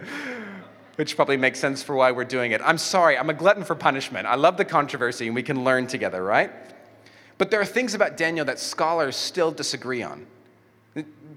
Which 0.97 1.15
probably 1.15 1.37
makes 1.37 1.61
sense 1.61 1.81
for 1.81 1.95
why 1.95 2.11
we're 2.11 2.25
doing 2.25 2.51
it. 2.51 2.61
I'm 2.65 2.79
sorry, 2.79 3.17
I'm 3.17 3.31
a 3.31 3.35
glutton 3.35 3.63
for 3.63 3.77
punishment. 3.77 4.27
I 4.27 4.35
love 4.35 4.57
the 4.57 4.65
controversy 4.65 5.27
and 5.27 5.37
we 5.37 5.45
can 5.45 5.63
learn 5.63 5.87
together, 5.87 6.25
right? 6.25 6.51
But 7.39 7.53
there 7.53 7.61
are 7.61 7.65
things 7.65 7.95
about 7.95 8.17
Daniel 8.17 8.45
that 8.47 8.59
scholars 8.59 9.15
still 9.15 9.53
disagree 9.53 10.03
on. 10.03 10.27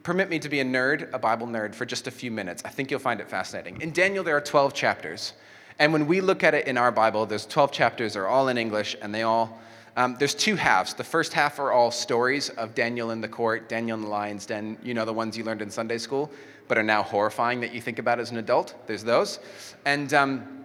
Permit 0.03 0.29
me 0.29 0.39
to 0.39 0.49
be 0.49 0.59
a 0.59 0.65
nerd, 0.65 1.13
a 1.13 1.19
Bible 1.19 1.47
nerd, 1.47 1.75
for 1.75 1.85
just 1.85 2.07
a 2.07 2.11
few 2.11 2.31
minutes. 2.31 2.61
I 2.65 2.69
think 2.69 2.91
you'll 2.91 2.99
find 2.99 3.21
it 3.21 3.29
fascinating. 3.29 3.79
In 3.81 3.91
Daniel, 3.91 4.23
there 4.23 4.35
are 4.35 4.41
12 4.41 4.73
chapters. 4.73 5.33
And 5.79 5.93
when 5.93 6.07
we 6.07 6.21
look 6.21 6.43
at 6.43 6.53
it 6.53 6.67
in 6.67 6.77
our 6.77 6.91
Bible, 6.91 7.25
those 7.25 7.45
12 7.45 7.71
chapters 7.71 8.15
are 8.15 8.27
all 8.27 8.47
in 8.49 8.57
English 8.57 8.95
and 9.01 9.13
they 9.13 9.23
all 9.23 9.59
um, 9.95 10.15
there's 10.17 10.33
two 10.33 10.55
halves. 10.55 10.93
The 10.95 11.03
first 11.03 11.33
half 11.33 11.59
are 11.59 11.71
all 11.71 11.91
stories 11.91 12.49
of 12.49 12.73
Daniel 12.73 13.11
in 13.11 13.21
the 13.21 13.27
court, 13.27 13.69
Daniel 13.69 13.95
in 13.95 14.03
the 14.03 14.09
lion's 14.09 14.45
den, 14.45 14.77
you 14.81 14.93
know, 14.93 15.05
the 15.05 15.13
ones 15.13 15.37
you 15.37 15.43
learned 15.43 15.61
in 15.61 15.69
Sunday 15.69 15.99
school, 15.99 16.31
but 16.67 16.77
are 16.77 16.83
now 16.83 17.03
horrifying 17.03 17.59
that 17.61 17.73
you 17.73 17.81
think 17.81 17.99
about 17.99 18.19
as 18.19 18.31
an 18.31 18.37
adult. 18.37 18.73
There's 18.87 19.03
those. 19.03 19.39
And 19.85 20.11
um, 20.15 20.62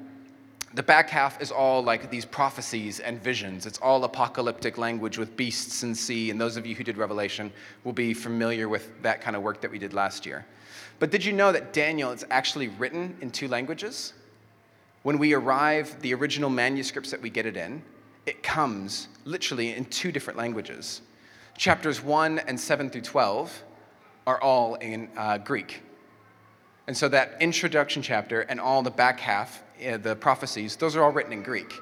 the 0.75 0.83
back 0.83 1.09
half 1.09 1.41
is 1.41 1.51
all 1.51 1.83
like 1.83 2.11
these 2.11 2.25
prophecies 2.25 3.01
and 3.01 3.23
visions. 3.23 3.65
It's 3.65 3.79
all 3.79 4.05
apocalyptic 4.05 4.77
language 4.77 5.17
with 5.17 5.37
beasts 5.37 5.83
and 5.83 5.97
sea. 5.97 6.31
And 6.31 6.39
those 6.41 6.57
of 6.57 6.67
you 6.67 6.75
who 6.75 6.85
did 6.85 6.99
Revelation 6.99 7.51
will 7.85 7.95
be 7.95 8.13
familiar 8.13 8.69
with 8.69 9.03
that 9.03 9.21
kind 9.23 9.35
of 9.35 9.43
work 9.43 9.63
that 9.63 9.71
we 9.71 9.79
did 9.79 9.95
last 9.95 10.27
year. 10.27 10.45
But 10.99 11.11
did 11.11 11.25
you 11.25 11.33
know 11.33 11.53
that 11.53 11.73
Daniel 11.73 12.11
is 12.11 12.25
actually 12.31 12.69
written 12.69 13.17
in 13.21 13.31
two 13.31 13.49
languages? 13.49 14.13
When 15.05 15.17
we 15.17 15.33
arrive, 15.33 15.97
the 16.03 16.13
original 16.13 16.51
manuscripts 16.51 17.11
that 17.13 17.23
we 17.23 17.31
get 17.31 17.47
it 17.47 17.57
in, 17.57 17.83
it 18.27 18.43
comes 18.43 19.09
literally 19.25 19.75
in 19.75 19.87
two 19.87 20.13
different 20.13 20.39
languages. 20.39 21.01
Chapters 21.57 22.03
1 22.03 22.41
and 22.41 22.61
7 22.61 22.91
through 22.91 23.01
12 23.01 23.63
are 24.27 24.41
all 24.43 24.75
in 24.77 25.09
uh, 25.17 25.39
Greek. 25.39 25.83
And 26.89 26.97
so 26.97 27.07
that 27.11 27.37
introduction 27.39 28.01
chapter 28.01 28.41
and 28.41 28.59
all 28.59 28.83
the 28.83 28.91
back 28.91 29.21
half, 29.21 29.63
uh, 29.87 29.99
the 29.99 30.17
prophecies, 30.17 30.75
those 30.75 30.97
are 30.97 31.05
all 31.05 31.13
written 31.13 31.35
in 31.35 31.43
Greek. 31.43 31.75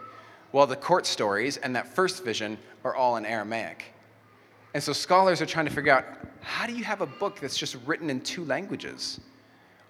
While 0.51 0.67
the 0.67 0.75
court 0.75 1.07
stories 1.07 1.59
and 1.59 1.77
that 1.77 1.87
first 1.87 2.25
vision 2.25 2.59
are 2.83 2.93
all 2.93 3.17
in 3.17 3.25
Aramaic. 3.25 3.85
And 4.75 4.83
so 4.83 4.93
scholars 4.93 5.41
are 5.41 5.47
trying 5.47 5.67
to 5.67 5.71
figure 5.71 5.93
out 5.93 6.05
how 6.41 6.67
do 6.67 6.75
you 6.75 6.83
have 6.83 7.03
a 7.03 7.07
book 7.07 7.39
that's 7.39 7.57
just 7.57 7.77
written 7.87 8.11
in 8.11 8.21
two 8.21 8.45
languages? 8.47 9.21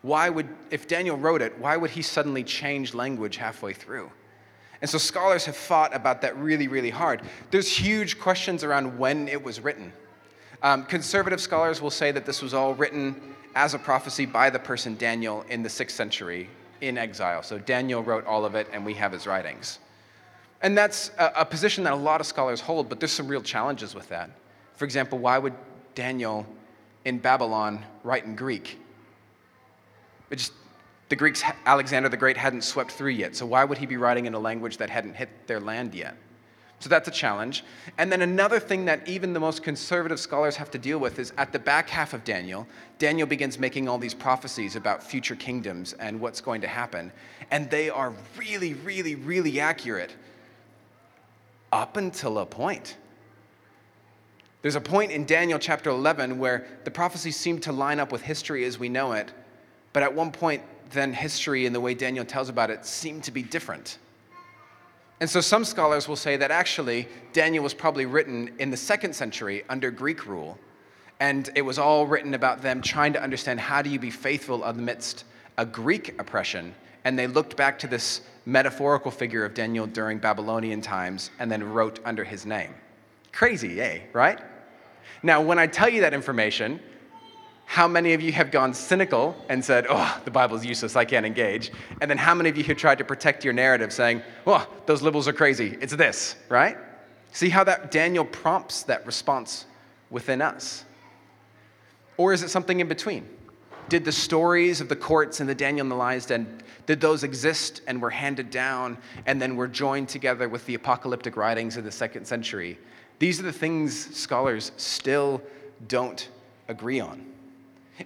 Why 0.03 0.29
would, 0.29 0.49
if 0.71 0.87
Daniel 0.87 1.17
wrote 1.17 1.41
it, 1.41 1.59
why 1.59 1.79
would 1.79 1.91
he 1.91 2.03
suddenly 2.03 2.45
change 2.45 2.93
language 2.93 3.39
halfway 3.39 3.73
through? 3.73 4.11
And 4.83 4.91
so 4.91 4.99
scholars 4.99 5.47
have 5.47 5.57
fought 5.57 5.95
about 5.97 6.21
that 6.21 6.37
really, 6.37 6.69
really 6.69 6.91
hard. 6.91 7.23
There's 7.51 7.75
huge 7.75 8.19
questions 8.19 8.63
around 8.63 8.99
when 8.99 9.29
it 9.29 9.43
was 9.43 9.61
written. 9.61 9.95
Um, 10.63 10.85
conservative 10.85 11.41
scholars 11.41 11.81
will 11.81 11.91
say 11.91 12.13
that 12.13 12.27
this 12.27 12.43
was 12.43 12.53
all 12.53 12.75
written 12.75 13.35
as 13.57 13.73
a 13.73 13.79
prophecy 13.79 14.27
by 14.27 14.51
the 14.51 14.59
person 14.59 14.97
Daniel 14.97 15.45
in 15.49 15.63
the 15.63 15.69
sixth 15.69 15.97
century 15.97 16.49
in 16.83 16.99
exile. 16.99 17.43
So 17.43 17.59
Daniel 17.59 18.03
wrote 18.03 18.27
all 18.27 18.45
of 18.45 18.55
it, 18.55 18.69
and 18.71 18.85
we 18.85 18.93
have 18.95 19.11
his 19.11 19.27
writings. 19.27 19.79
And 20.61 20.77
that's 20.77 21.11
a, 21.19 21.33
a 21.37 21.45
position 21.45 21.83
that 21.85 21.95
a 21.95 21.97
lot 21.97 22.21
of 22.21 22.27
scholars 22.27 22.61
hold, 22.61 22.91
but 22.91 23.01
there's 23.01 23.13
some 23.13 23.27
real 23.27 23.41
challenges 23.41 23.95
with 23.95 24.09
that. 24.11 24.31
For 24.75 24.85
example, 24.85 25.19
why 25.19 25.39
would 25.39 25.55
Daniel 25.95 26.47
in 27.07 27.19
Babylon 27.19 27.83
write 28.05 28.27
in 28.27 28.37
Greek? 28.37 28.79
It 30.31 30.37
just 30.37 30.53
the 31.09 31.17
Greeks, 31.17 31.43
Alexander 31.65 32.09
the 32.11 32.17
Great 32.17 32.37
hadn't 32.37 32.63
swept 32.63 32.91
through 32.91 33.13
yet, 33.13 33.35
so 33.35 33.47
why 33.47 33.65
would 33.65 33.79
he 33.79 33.87
be 33.87 33.97
writing 33.97 34.27
in 34.27 34.35
a 34.35 34.39
language 34.39 34.77
that 34.79 34.91
hadn't 34.91 35.15
hit 35.15 35.31
their 35.47 35.61
land 35.61 35.95
yet? 35.95 36.17
So 36.79 36.91
that's 36.91 37.09
a 37.09 37.13
challenge. 37.13 37.65
And 37.97 38.13
then 38.13 38.23
another 38.23 38.61
thing 38.61 38.85
that 38.85 39.09
even 39.09 39.33
the 39.33 39.41
most 39.41 39.63
conservative 39.63 40.21
scholars 40.21 40.57
have 40.57 40.71
to 40.73 40.79
deal 40.79 40.99
with 40.99 41.19
is 41.19 41.33
at 41.39 41.53
the 41.53 41.59
back 41.59 41.89
half 41.89 42.13
of 42.13 42.23
Daniel, 42.23 42.67
Daniel 42.99 43.27
begins 43.27 43.59
making 43.59 43.89
all 43.89 43.99
these 43.99 44.15
prophecies 44.15 44.77
about 44.77 45.03
future 45.03 45.37
kingdoms 45.37 45.95
and 45.95 46.21
what's 46.21 46.41
going 46.41 46.61
to 46.61 46.69
happen. 46.69 47.11
And 47.51 47.71
they 47.71 47.89
are 47.89 48.13
really, 48.37 48.75
really, 48.75 49.15
really 49.15 49.59
accurate 49.59 50.15
up 51.73 51.97
until 51.97 52.39
a 52.39 52.47
point. 52.47 52.97
There's 54.63 54.77
a 54.77 54.81
point 54.81 55.13
in 55.13 55.25
Daniel 55.25 55.59
chapter 55.59 55.91
11 55.91 56.39
where 56.39 56.67
the 56.85 56.91
prophecies 56.91 57.37
seem 57.37 57.59
to 57.61 57.73
line 57.73 58.01
up 58.01 58.13
with 58.13 58.23
history 58.23 58.65
as 58.65 58.79
we 58.79 58.89
know 58.89 59.13
it, 59.13 59.33
but 59.93 60.03
at 60.03 60.13
one 60.13 60.31
point 60.31 60.63
then 60.91 61.13
history 61.13 61.67
and 61.67 61.75
the 61.75 61.81
way 61.81 61.95
Daniel 61.95 62.25
tells 62.25 62.49
about 62.49 62.71
it 62.71 62.85
seem 62.85 63.21
to 63.23 63.31
be 63.31 63.43
different. 63.43 63.99
And 65.21 65.31
so 65.31 65.41
some 65.41 65.65
scholars 65.65 66.09
will 66.09 66.17
say 66.17 66.37
that 66.37 66.51
actually 66.51 67.09
Daniel 67.33 67.65
was 67.65 67.73
probably 67.73 68.07
written 68.07 68.55
in 68.59 68.71
the 68.71 68.77
second 68.77 69.15
century 69.15 69.65
under 69.69 69.91
Greek 69.91 70.27
rule. 70.27 70.59
And 71.21 71.49
it 71.55 71.63
was 71.63 71.79
all 71.79 72.07
written 72.07 72.35
about 72.35 72.61
them 72.61 72.83
trying 72.83 73.15
to 73.15 73.23
understand 73.23 73.59
how 73.59 73.81
do 73.81 73.89
you 73.89 73.99
be 73.99 74.11
faithful 74.11 74.63
amidst 74.65 75.25
a 75.57 75.65
Greek 75.65 76.21
oppression. 76.21 76.75
And 77.05 77.19
they 77.19 77.27
looked 77.27 77.57
back 77.57 77.79
to 77.79 77.87
this 77.87 78.21
metaphorical 78.45 79.11
figure 79.11 79.45
of 79.45 79.55
Daniel 79.55 79.87
during 79.87 80.19
Babylonian 80.19 80.83
times 80.83 81.31
and 81.39 81.51
then 81.51 81.65
wrote 81.65 81.99
under 82.05 82.23
his 82.23 82.45
name. 82.45 82.75
Crazy, 83.33 83.81
eh? 83.81 84.01
Right? 84.13 84.39
Now, 85.23 85.41
when 85.41 85.59
I 85.59 85.67
tell 85.67 85.89
you 85.89 86.03
that 86.03 86.13
information, 86.13 86.79
how 87.67 87.87
many 87.87 88.15
of 88.15 88.23
you 88.23 88.33
have 88.33 88.51
gone 88.51 88.73
cynical 88.73 89.37
and 89.49 89.63
said, 89.63 89.87
oh, 89.91 90.21
the 90.25 90.31
Bible's 90.31 90.65
useless, 90.65 90.97
I 90.97 91.05
can't 91.05 91.27
engage? 91.27 91.73
And 92.01 92.09
then 92.11 92.17
how 92.17 92.35
many 92.35 92.49
of 92.49 92.57
you 92.57 92.65
have 92.65 92.77
tried 92.77 92.99
to 92.99 93.05
protect 93.05 93.45
your 93.45 93.53
narrative 93.53 93.93
saying, 93.93 94.23
oh, 94.47 94.67
those 94.87 95.03
liberals 95.03 95.29
are 95.29 95.33
crazy, 95.33 95.77
it's 95.81 95.95
this, 95.95 96.37
right? 96.49 96.79
See 97.33 97.51
how 97.51 97.65
that 97.65 97.91
Daniel 97.91 98.25
prompts 98.25 98.85
that 98.85 99.05
response 99.05 99.67
within 100.11 100.41
us? 100.41 100.85
Or 102.17 102.33
is 102.33 102.43
it 102.43 102.49
something 102.49 102.81
in 102.81 102.89
between? 102.89 103.29
Did 103.89 104.05
the 104.05 104.13
stories 104.13 104.81
of 104.81 104.89
the 104.89 104.97
courts 104.97 105.41
and 105.41 105.49
the 105.49 105.55
Daniel 105.55 105.85
and 105.85 105.91
the 105.91 105.97
Lion's 105.97 106.27
Den, 106.27 106.63
did 106.87 107.01
those 107.01 107.25
exist 107.25 107.83
and 107.89 108.01
were 108.01 108.11
handed 108.11 108.51
down 108.51 108.97
and 109.27 109.43
then 109.43 109.57
were 109.57 109.69
joined 109.69 110.09
together 110.09 110.49
with 110.49 110.65
the 110.67 110.75
apocalyptic 110.75 111.37
writings 111.37 111.77
of 111.77 111.85
the 111.85 111.93
second 111.93 112.27
century? 112.27 112.79
These 113.19 113.41
are 113.41 113.43
the 113.43 113.53
things 113.53 114.17
scholars 114.17 114.71
still 114.77 115.43
don't 115.89 116.29
agree 116.69 117.01
on. 117.01 117.27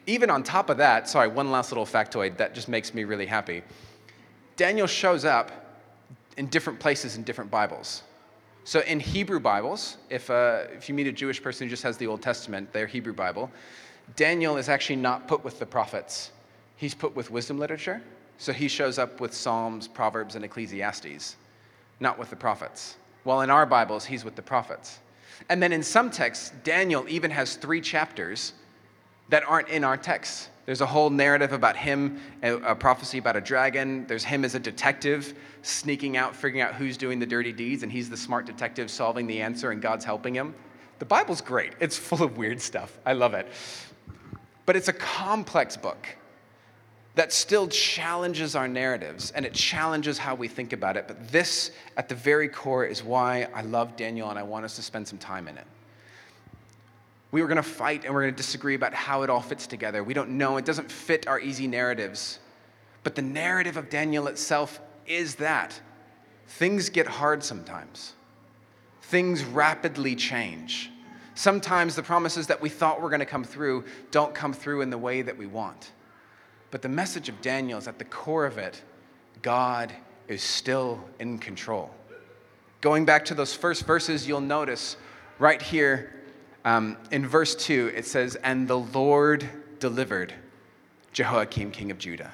Even 0.07 0.31
on 0.31 0.43
top 0.43 0.71
of 0.71 0.77
that, 0.79 1.09
sorry, 1.09 1.29
one 1.29 1.51
last 1.51 1.71
little 1.73 1.87
factoid 1.87 2.37
that 2.37 2.55
just 2.55 2.69
makes 2.69 2.95
me 2.95 3.05
really 3.05 3.27
happy. 3.27 3.63
Daniel 4.57 4.87
shows 4.87 5.25
up 5.25 5.51
in 6.37 6.47
different 6.47 6.79
places 6.79 7.17
in 7.17 7.23
different 7.23 7.51
Bibles. 7.51 8.03
So 8.65 8.81
in 8.81 9.01
Hebrew 9.01 9.41
Bibles, 9.41 9.97
if, 10.11 10.31
uh, 10.31 10.65
if 10.73 10.89
you 10.89 10.95
meet 10.95 11.07
a 11.07 11.13
Jewish 11.13 11.43
person 11.43 11.67
who 11.67 11.71
just 11.71 11.83
has 11.83 11.97
the 11.97 12.07
Old 12.07 12.23
Testament, 12.23 12.73
their 12.73 12.87
Hebrew 12.87 13.13
Bible, 13.13 13.51
Daniel 14.17 14.57
is 14.57 14.69
actually 14.69 14.97
not 14.97 15.27
put 15.27 15.43
with 15.43 15.59
the 15.59 15.67
prophets. 15.67 16.31
He's 16.77 16.95
put 16.95 17.17
with 17.17 17.31
wisdom 17.31 17.59
literature. 17.59 18.03
So 18.39 18.53
he 18.53 18.69
shows 18.69 18.99
up 18.99 19.21
with 19.21 19.35
Psalms, 19.35 19.87
Proverbs, 19.87 20.35
and 20.35 20.45
Ecclesiastes, 20.45 21.37
not 22.01 22.19
with 22.19 22.31
the 22.31 22.37
prophets. 22.37 22.97
While 23.25 23.43
in 23.43 23.51
our 23.51 23.67
Bibles, 23.67 24.05
he's 24.05 24.25
with 24.25 24.35
the 24.35 24.43
prophets. 24.43 25.01
And 25.49 25.63
then 25.63 25.73
in 25.73 25.83
some 25.83 26.11
texts, 26.11 26.53
Daniel 26.65 27.05
even 27.09 27.31
has 27.31 27.57
three 27.57 27.81
chapters 27.81 28.55
that 29.31 29.43
aren't 29.49 29.69
in 29.69 29.85
our 29.85 29.97
texts. 29.97 30.49
There's 30.67 30.81
a 30.83 30.87
whole 30.87 31.11
narrative 31.11 31.53
about 31.53 31.77
him, 31.77 32.21
a 32.43 32.75
prophecy 32.75 33.19
about 33.19 33.37
a 33.37 33.41
dragon. 33.41 34.07
There's 34.07 34.23
him 34.23 34.45
as 34.45 34.55
a 34.55 34.61
detective 34.61 35.35
sneaking 35.63 36.17
out, 36.17 36.37
figuring 36.37 36.61
out 36.61 36.75
who's 36.75 36.97
doing 36.97 37.19
the 37.19 37.27
dirty 37.27 37.53
deeds, 37.53 37.83
and 37.83 37.91
he's 37.91 38.09
the 38.09 38.17
smart 38.17 38.47
detective 38.47 38.91
solving 38.91 39.27
the 39.27 39.41
answer, 39.41 39.73
and 39.73 39.83
God's 39.83 40.05
helping 40.05 40.35
him. 40.35 40.55
The 41.01 41.07
Bible's 41.07 41.41
great. 41.41 41.73
It's 41.81 41.97
full 41.97 42.23
of 42.23 42.37
weird 42.37 42.61
stuff. 42.61 42.99
I 43.07 43.15
love 43.15 43.35
it. 43.35 43.49
But 44.67 44.77
it's 44.77 44.89
a 44.89 44.93
complex 44.93 45.77
book 45.77 46.07
that 47.17 47.33
still 47.33 47.67
challenges 47.67 48.55
our 48.55 48.69
narratives 48.69 49.33
and 49.33 49.45
it 49.45 49.53
challenges 49.53 50.17
how 50.19 50.35
we 50.35 50.47
think 50.47 50.73
about 50.73 50.97
it. 50.97 51.09
But 51.09 51.29
this, 51.29 51.73
at 51.97 52.09
the 52.09 52.15
very 52.15 52.49
core, 52.49 52.85
is 52.85 53.03
why 53.03 53.49
I 53.53 53.63
love 53.63 53.97
Daniel 53.97 54.31
and 54.31 54.39
I 54.39 54.43
want 54.43 54.65
us 54.65 54.77
to 54.77 54.83
spend 54.83 55.09
some 55.09 55.19
time 55.19 55.49
in 55.49 55.59
it. 55.59 55.67
We 57.33 57.43
were 57.43 57.49
going 57.49 57.57
to 57.57 57.63
fight 57.63 58.05
and 58.05 58.13
we're 58.13 58.23
going 58.23 58.35
to 58.35 58.37
disagree 58.37 58.75
about 58.75 58.93
how 58.93 59.23
it 59.23 59.31
all 59.31 59.41
fits 59.41 59.67
together. 59.67 60.03
We 60.03 60.15
don't 60.15 60.31
know. 60.31 60.57
It 60.57 60.65
doesn't 60.65 60.91
fit 60.91 61.29
our 61.29 61.39
easy 61.39 61.67
narratives. 61.67 62.41
But 63.03 63.15
the 63.15 63.23
narrative 63.23 63.77
of 63.77 63.89
Daniel 63.89 64.27
itself 64.27 64.81
is 65.07 65.37
that 65.37 65.81
things 66.47 66.89
get 66.89 67.07
hard 67.07 67.43
sometimes, 67.43 68.15
things 69.03 69.45
rapidly 69.45 70.17
change. 70.17 70.91
Sometimes 71.35 71.95
the 71.95 72.03
promises 72.03 72.49
that 72.49 72.61
we 72.61 72.69
thought 72.69 73.01
were 73.01 73.09
going 73.09 73.21
to 73.21 73.27
come 73.27 73.45
through 73.45 73.85
don't 74.11 74.35
come 74.35 74.53
through 74.53 74.83
in 74.83 74.91
the 74.91 74.99
way 74.99 75.23
that 75.23 75.39
we 75.39 75.47
want. 75.47 75.93
But 76.71 76.83
the 76.83 76.89
message 76.89 77.29
of 77.29 77.41
Daniel 77.41 77.79
is 77.79 77.89
at 77.89 77.99
the 77.99 78.05
core 78.05 78.45
of 78.47 78.59
it 78.59 78.83
God 79.43 79.93
is 80.29 80.43
still 80.43 81.03
in 81.19 81.39
control. 81.39 81.91
Going 82.81 83.05
back 83.05 83.25
to 83.27 83.35
those 83.35 83.55
first 83.55 83.87
verses, 83.87 84.29
you'll 84.29 84.41
notice 84.41 84.97
right 85.39 85.61
here 85.61 86.13
um, 86.65 86.97
in 87.11 87.27
verse 87.27 87.55
2, 87.55 87.93
it 87.95 88.07
says, 88.07 88.37
And 88.37 88.69
the 88.69 88.79
Lord 88.79 89.49
delivered 89.79 90.35
Jehoiakim, 91.13 91.71
king 91.71 91.91
of 91.91 91.99
Judah. 91.99 92.33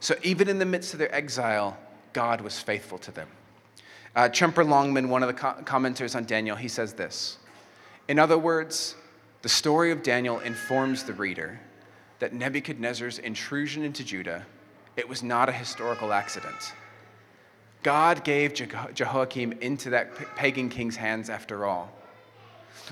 So 0.00 0.14
even 0.22 0.48
in 0.48 0.58
the 0.58 0.64
midst 0.64 0.92
of 0.92 0.98
their 0.98 1.14
exile, 1.14 1.76
God 2.12 2.40
was 2.40 2.58
faithful 2.58 2.98
to 2.98 3.10
them. 3.10 3.28
Uh, 4.16 4.28
Tremper 4.28 4.64
Longman, 4.64 5.08
one 5.08 5.22
of 5.22 5.28
the 5.28 5.34
co- 5.34 5.54
commenters 5.64 6.14
on 6.14 6.24
Daniel, 6.24 6.56
he 6.56 6.68
says 6.68 6.94
this 6.94 7.38
In 8.08 8.18
other 8.18 8.38
words, 8.38 8.96
the 9.42 9.48
story 9.48 9.90
of 9.90 10.02
Daniel 10.02 10.40
informs 10.40 11.04
the 11.04 11.12
reader 11.12 11.60
that 12.18 12.32
Nebuchadnezzar's 12.32 13.18
intrusion 13.18 13.84
into 13.84 14.02
Judah, 14.02 14.44
it 14.96 15.08
was 15.08 15.22
not 15.22 15.48
a 15.48 15.52
historical 15.52 16.12
accident. 16.12 16.72
God 17.84 18.24
gave 18.24 18.54
Jehoiakim 18.54 19.52
into 19.60 19.90
that 19.90 20.16
pagan 20.34 20.68
king's 20.68 20.96
hands 20.96 21.30
after 21.30 21.64
all. 21.64 21.92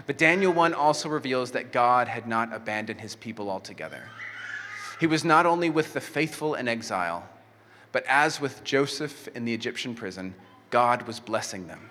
But 0.07 0.19
Daniel 0.19 0.53
1 0.53 0.75
also 0.75 1.09
reveals 1.09 1.53
that 1.53 1.73
God 1.73 2.09
had 2.09 2.27
not 2.27 2.53
abandoned 2.53 3.01
his 3.01 3.17
people 3.17 3.51
altogether. 3.51 4.03
He 5.01 5.07
was 5.07 5.25
not 5.25 5.47
only 5.47 5.71
with 5.71 5.93
the 5.93 6.01
faithful 6.01 6.55
in 6.55 6.69
exile, 6.69 7.29
but 7.93 8.05
as 8.07 8.41
with 8.41 8.63
Joseph 8.65 9.29
in 9.29 9.45
the 9.45 9.55
Egyptian 9.55 9.95
prison, 9.95 10.35
God 10.71 11.03
was 11.03 11.21
blessing 11.21 11.67
them, 11.67 11.91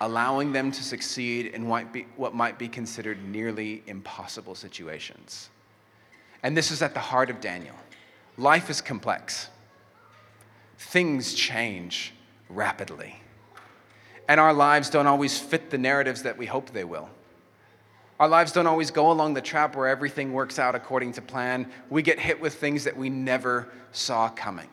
allowing 0.00 0.52
them 0.52 0.70
to 0.70 0.82
succeed 0.82 1.46
in 1.46 1.66
what 1.66 2.34
might 2.34 2.58
be 2.58 2.68
considered 2.68 3.26
nearly 3.28 3.82
impossible 3.86 4.54
situations. 4.54 5.50
And 6.42 6.56
this 6.56 6.70
is 6.70 6.82
at 6.82 6.94
the 6.94 7.00
heart 7.00 7.30
of 7.30 7.40
Daniel. 7.40 7.74
Life 8.36 8.70
is 8.70 8.80
complex, 8.80 9.48
things 10.78 11.34
change 11.34 12.12
rapidly. 12.48 13.20
And 14.28 14.40
our 14.40 14.52
lives 14.52 14.90
don't 14.90 15.06
always 15.06 15.38
fit 15.38 15.70
the 15.70 15.78
narratives 15.78 16.22
that 16.22 16.36
we 16.36 16.46
hope 16.46 16.70
they 16.70 16.84
will. 16.84 17.08
Our 18.18 18.28
lives 18.28 18.52
don't 18.52 18.66
always 18.66 18.90
go 18.90 19.12
along 19.12 19.34
the 19.34 19.42
trap 19.42 19.76
where 19.76 19.88
everything 19.88 20.32
works 20.32 20.58
out 20.58 20.74
according 20.74 21.12
to 21.12 21.22
plan. 21.22 21.70
We 21.90 22.02
get 22.02 22.18
hit 22.18 22.40
with 22.40 22.54
things 22.54 22.84
that 22.84 22.96
we 22.96 23.10
never 23.10 23.68
saw 23.92 24.28
coming. 24.30 24.68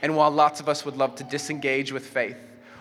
And 0.00 0.16
while 0.16 0.30
lots 0.30 0.58
of 0.58 0.68
us 0.68 0.84
would 0.84 0.96
love 0.96 1.14
to 1.16 1.24
disengage 1.24 1.92
with 1.92 2.06
faith 2.06 2.38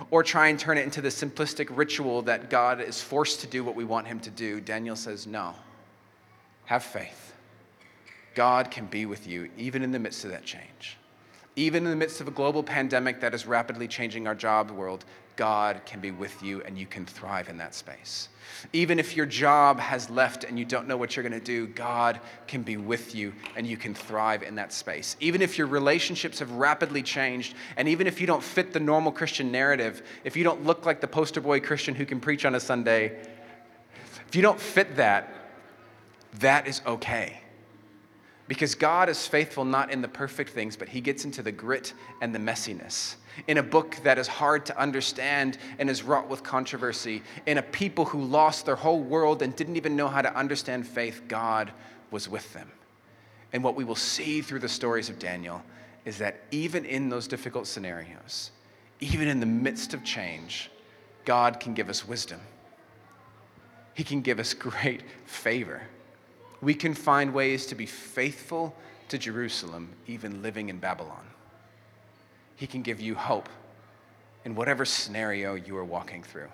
or 0.09 0.23
try 0.23 0.47
and 0.47 0.57
turn 0.57 0.77
it 0.77 0.83
into 0.83 1.01
the 1.01 1.09
simplistic 1.09 1.67
ritual 1.69 2.21
that 2.23 2.49
God 2.49 2.79
is 2.81 3.01
forced 3.01 3.41
to 3.41 3.47
do 3.47 3.63
what 3.63 3.75
we 3.75 3.83
want 3.83 4.07
him 4.07 4.19
to 4.21 4.29
do, 4.29 4.61
Daniel 4.61 4.95
says, 4.95 5.27
no. 5.27 5.53
Have 6.65 6.83
faith. 6.83 7.33
God 8.33 8.71
can 8.71 8.85
be 8.85 9.05
with 9.05 9.27
you 9.27 9.49
even 9.57 9.83
in 9.83 9.91
the 9.91 9.99
midst 9.99 10.23
of 10.23 10.31
that 10.31 10.45
change. 10.45 10.97
Even 11.57 11.83
in 11.83 11.89
the 11.89 11.97
midst 11.97 12.21
of 12.21 12.29
a 12.29 12.31
global 12.31 12.63
pandemic 12.63 13.19
that 13.19 13.33
is 13.33 13.45
rapidly 13.45 13.89
changing 13.89 14.25
our 14.25 14.35
job 14.35 14.71
world, 14.71 15.03
God 15.41 15.81
can 15.87 15.99
be 15.99 16.11
with 16.11 16.43
you 16.43 16.61
and 16.67 16.77
you 16.77 16.85
can 16.85 17.03
thrive 17.03 17.49
in 17.49 17.57
that 17.57 17.73
space. 17.73 18.29
Even 18.73 18.99
if 18.99 19.15
your 19.15 19.25
job 19.25 19.79
has 19.79 20.07
left 20.07 20.43
and 20.43 20.59
you 20.59 20.65
don't 20.65 20.87
know 20.87 20.97
what 20.97 21.15
you're 21.15 21.27
going 21.27 21.31
to 21.31 21.43
do, 21.43 21.65
God 21.65 22.19
can 22.45 22.61
be 22.61 22.77
with 22.77 23.15
you 23.15 23.33
and 23.55 23.65
you 23.65 23.75
can 23.75 23.95
thrive 23.95 24.43
in 24.43 24.53
that 24.53 24.71
space. 24.71 25.15
Even 25.19 25.41
if 25.41 25.57
your 25.57 25.65
relationships 25.65 26.37
have 26.37 26.51
rapidly 26.51 27.01
changed, 27.01 27.55
and 27.75 27.87
even 27.87 28.05
if 28.05 28.21
you 28.21 28.27
don't 28.27 28.43
fit 28.43 28.71
the 28.71 28.79
normal 28.79 29.11
Christian 29.11 29.51
narrative, 29.51 30.03
if 30.23 30.37
you 30.37 30.43
don't 30.43 30.63
look 30.63 30.85
like 30.85 31.01
the 31.01 31.07
poster 31.07 31.41
boy 31.41 31.59
Christian 31.59 31.95
who 31.95 32.05
can 32.05 32.19
preach 32.19 32.45
on 32.45 32.53
a 32.53 32.59
Sunday, 32.59 33.17
if 34.27 34.35
you 34.35 34.43
don't 34.43 34.59
fit 34.59 34.97
that, 34.97 35.33
that 36.33 36.67
is 36.67 36.83
okay. 36.85 37.41
Because 38.51 38.75
God 38.75 39.07
is 39.07 39.25
faithful 39.25 39.63
not 39.63 39.93
in 39.93 40.01
the 40.01 40.09
perfect 40.09 40.49
things, 40.49 40.75
but 40.75 40.89
He 40.89 40.99
gets 40.99 41.23
into 41.23 41.41
the 41.41 41.53
grit 41.53 41.93
and 42.19 42.35
the 42.35 42.39
messiness. 42.39 43.15
In 43.47 43.59
a 43.59 43.63
book 43.63 43.95
that 44.03 44.17
is 44.17 44.27
hard 44.27 44.65
to 44.65 44.77
understand 44.77 45.57
and 45.79 45.89
is 45.89 46.03
wrought 46.03 46.27
with 46.27 46.43
controversy, 46.43 47.23
in 47.45 47.59
a 47.59 47.61
people 47.61 48.03
who 48.03 48.21
lost 48.21 48.65
their 48.65 48.75
whole 48.75 48.99
world 48.99 49.41
and 49.41 49.55
didn't 49.55 49.77
even 49.77 49.95
know 49.95 50.09
how 50.09 50.21
to 50.21 50.35
understand 50.35 50.85
faith, 50.85 51.21
God 51.29 51.71
was 52.11 52.27
with 52.27 52.51
them. 52.51 52.69
And 53.53 53.63
what 53.63 53.75
we 53.75 53.85
will 53.85 53.95
see 53.95 54.41
through 54.41 54.59
the 54.59 54.67
stories 54.67 55.09
of 55.09 55.17
Daniel 55.17 55.63
is 56.03 56.17
that 56.17 56.41
even 56.51 56.83
in 56.83 57.07
those 57.07 57.29
difficult 57.29 57.67
scenarios, 57.67 58.51
even 58.99 59.29
in 59.29 59.39
the 59.39 59.45
midst 59.45 59.93
of 59.93 60.03
change, 60.03 60.69
God 61.23 61.61
can 61.61 61.73
give 61.73 61.87
us 61.87 62.05
wisdom. 62.05 62.41
He 63.93 64.03
can 64.03 64.19
give 64.19 64.39
us 64.39 64.53
great 64.53 65.03
favor 65.25 65.83
we 66.61 66.73
can 66.73 66.93
find 66.93 67.33
ways 67.33 67.65
to 67.67 67.75
be 67.75 67.85
faithful 67.85 68.75
to 69.09 69.17
Jerusalem, 69.17 69.89
even 70.07 70.41
living 70.41 70.69
in 70.69 70.77
Babylon. 70.77 71.25
He 72.55 72.67
can 72.67 72.81
give 72.81 73.01
you 73.01 73.15
hope 73.15 73.49
in 74.45 74.55
whatever 74.55 74.85
scenario 74.85 75.55
you 75.55 75.75
are 75.77 75.85
walking 75.85 76.23
through. 76.23 76.49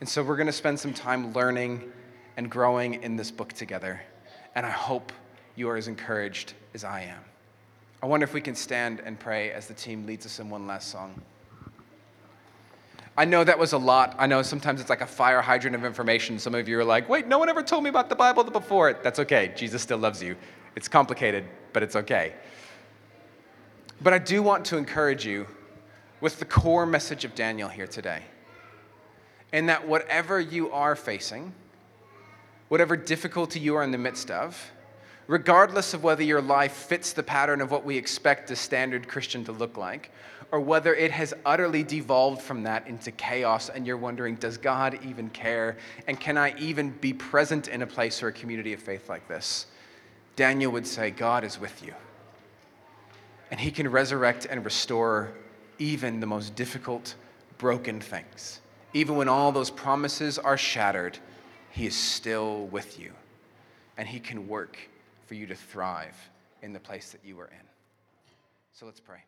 And 0.00 0.08
so 0.08 0.22
we're 0.22 0.36
going 0.36 0.46
to 0.46 0.52
spend 0.52 0.78
some 0.78 0.92
time 0.92 1.32
learning 1.32 1.90
and 2.36 2.50
growing 2.50 3.02
in 3.02 3.16
this 3.16 3.30
book 3.30 3.52
together. 3.52 4.00
And 4.54 4.66
I 4.66 4.70
hope 4.70 5.12
you 5.56 5.68
are 5.70 5.76
as 5.76 5.88
encouraged 5.88 6.54
as 6.74 6.84
I 6.84 7.02
am. 7.02 7.20
I 8.02 8.06
wonder 8.06 8.24
if 8.24 8.34
we 8.34 8.40
can 8.40 8.54
stand 8.54 9.00
and 9.00 9.18
pray 9.18 9.50
as 9.50 9.66
the 9.66 9.74
team 9.74 10.04
leads 10.04 10.26
us 10.26 10.40
in 10.40 10.50
one 10.50 10.66
last 10.66 10.90
song. 10.90 11.20
I 13.16 13.24
know 13.24 13.44
that 13.44 13.58
was 13.58 13.72
a 13.72 13.78
lot. 13.78 14.16
I 14.18 14.26
know 14.26 14.42
sometimes 14.42 14.80
it's 14.80 14.90
like 14.90 15.00
a 15.00 15.06
fire 15.06 15.40
hydrant 15.40 15.76
of 15.76 15.84
information. 15.84 16.38
Some 16.38 16.54
of 16.54 16.68
you 16.68 16.78
are 16.80 16.84
like, 16.84 17.08
wait, 17.08 17.28
no 17.28 17.38
one 17.38 17.48
ever 17.48 17.62
told 17.62 17.84
me 17.84 17.90
about 17.90 18.08
the 18.08 18.16
Bible 18.16 18.42
before. 18.44 18.98
That's 19.02 19.20
okay. 19.20 19.52
Jesus 19.54 19.82
still 19.82 19.98
loves 19.98 20.20
you. 20.20 20.34
It's 20.74 20.88
complicated, 20.88 21.44
but 21.72 21.84
it's 21.84 21.94
okay. 21.94 22.34
But 24.02 24.12
I 24.12 24.18
do 24.18 24.42
want 24.42 24.64
to 24.66 24.76
encourage 24.76 25.24
you 25.24 25.46
with 26.20 26.40
the 26.40 26.44
core 26.44 26.86
message 26.86 27.24
of 27.24 27.36
Daniel 27.36 27.68
here 27.68 27.86
today. 27.86 28.22
In 29.52 29.66
that 29.66 29.86
whatever 29.86 30.40
you 30.40 30.72
are 30.72 30.96
facing, 30.96 31.52
whatever 32.68 32.96
difficulty 32.96 33.60
you 33.60 33.76
are 33.76 33.84
in 33.84 33.92
the 33.92 33.98
midst 33.98 34.32
of, 34.32 34.72
regardless 35.28 35.94
of 35.94 36.02
whether 36.02 36.24
your 36.24 36.42
life 36.42 36.72
fits 36.72 37.12
the 37.12 37.22
pattern 37.22 37.60
of 37.60 37.70
what 37.70 37.84
we 37.84 37.96
expect 37.96 38.50
a 38.50 38.56
standard 38.56 39.06
Christian 39.06 39.44
to 39.44 39.52
look 39.52 39.76
like, 39.76 40.10
or 40.52 40.60
whether 40.60 40.94
it 40.94 41.10
has 41.10 41.34
utterly 41.44 41.82
devolved 41.82 42.42
from 42.42 42.62
that 42.64 42.86
into 42.86 43.10
chaos 43.10 43.68
and 43.68 43.86
you're 43.86 43.96
wondering, 43.96 44.36
does 44.36 44.58
God 44.58 44.98
even 45.04 45.28
care? 45.30 45.76
And 46.06 46.18
can 46.18 46.36
I 46.36 46.56
even 46.58 46.90
be 46.90 47.12
present 47.12 47.68
in 47.68 47.82
a 47.82 47.86
place 47.86 48.22
or 48.22 48.28
a 48.28 48.32
community 48.32 48.72
of 48.72 48.80
faith 48.80 49.08
like 49.08 49.26
this? 49.28 49.66
Daniel 50.36 50.72
would 50.72 50.86
say, 50.86 51.10
God 51.10 51.44
is 51.44 51.60
with 51.60 51.84
you. 51.84 51.94
And 53.50 53.60
he 53.60 53.70
can 53.70 53.88
resurrect 53.88 54.46
and 54.48 54.64
restore 54.64 55.32
even 55.78 56.20
the 56.20 56.26
most 56.26 56.54
difficult, 56.54 57.14
broken 57.58 58.00
things. 58.00 58.60
Even 58.92 59.16
when 59.16 59.28
all 59.28 59.52
those 59.52 59.70
promises 59.70 60.38
are 60.38 60.56
shattered, 60.56 61.18
he 61.70 61.86
is 61.86 61.94
still 61.94 62.66
with 62.66 62.98
you. 62.98 63.12
And 63.96 64.08
he 64.08 64.18
can 64.18 64.48
work 64.48 64.78
for 65.26 65.34
you 65.34 65.46
to 65.46 65.54
thrive 65.54 66.16
in 66.62 66.72
the 66.72 66.80
place 66.80 67.12
that 67.12 67.20
you 67.24 67.38
are 67.40 67.46
in. 67.46 67.66
So 68.72 68.86
let's 68.86 69.00
pray. 69.00 69.18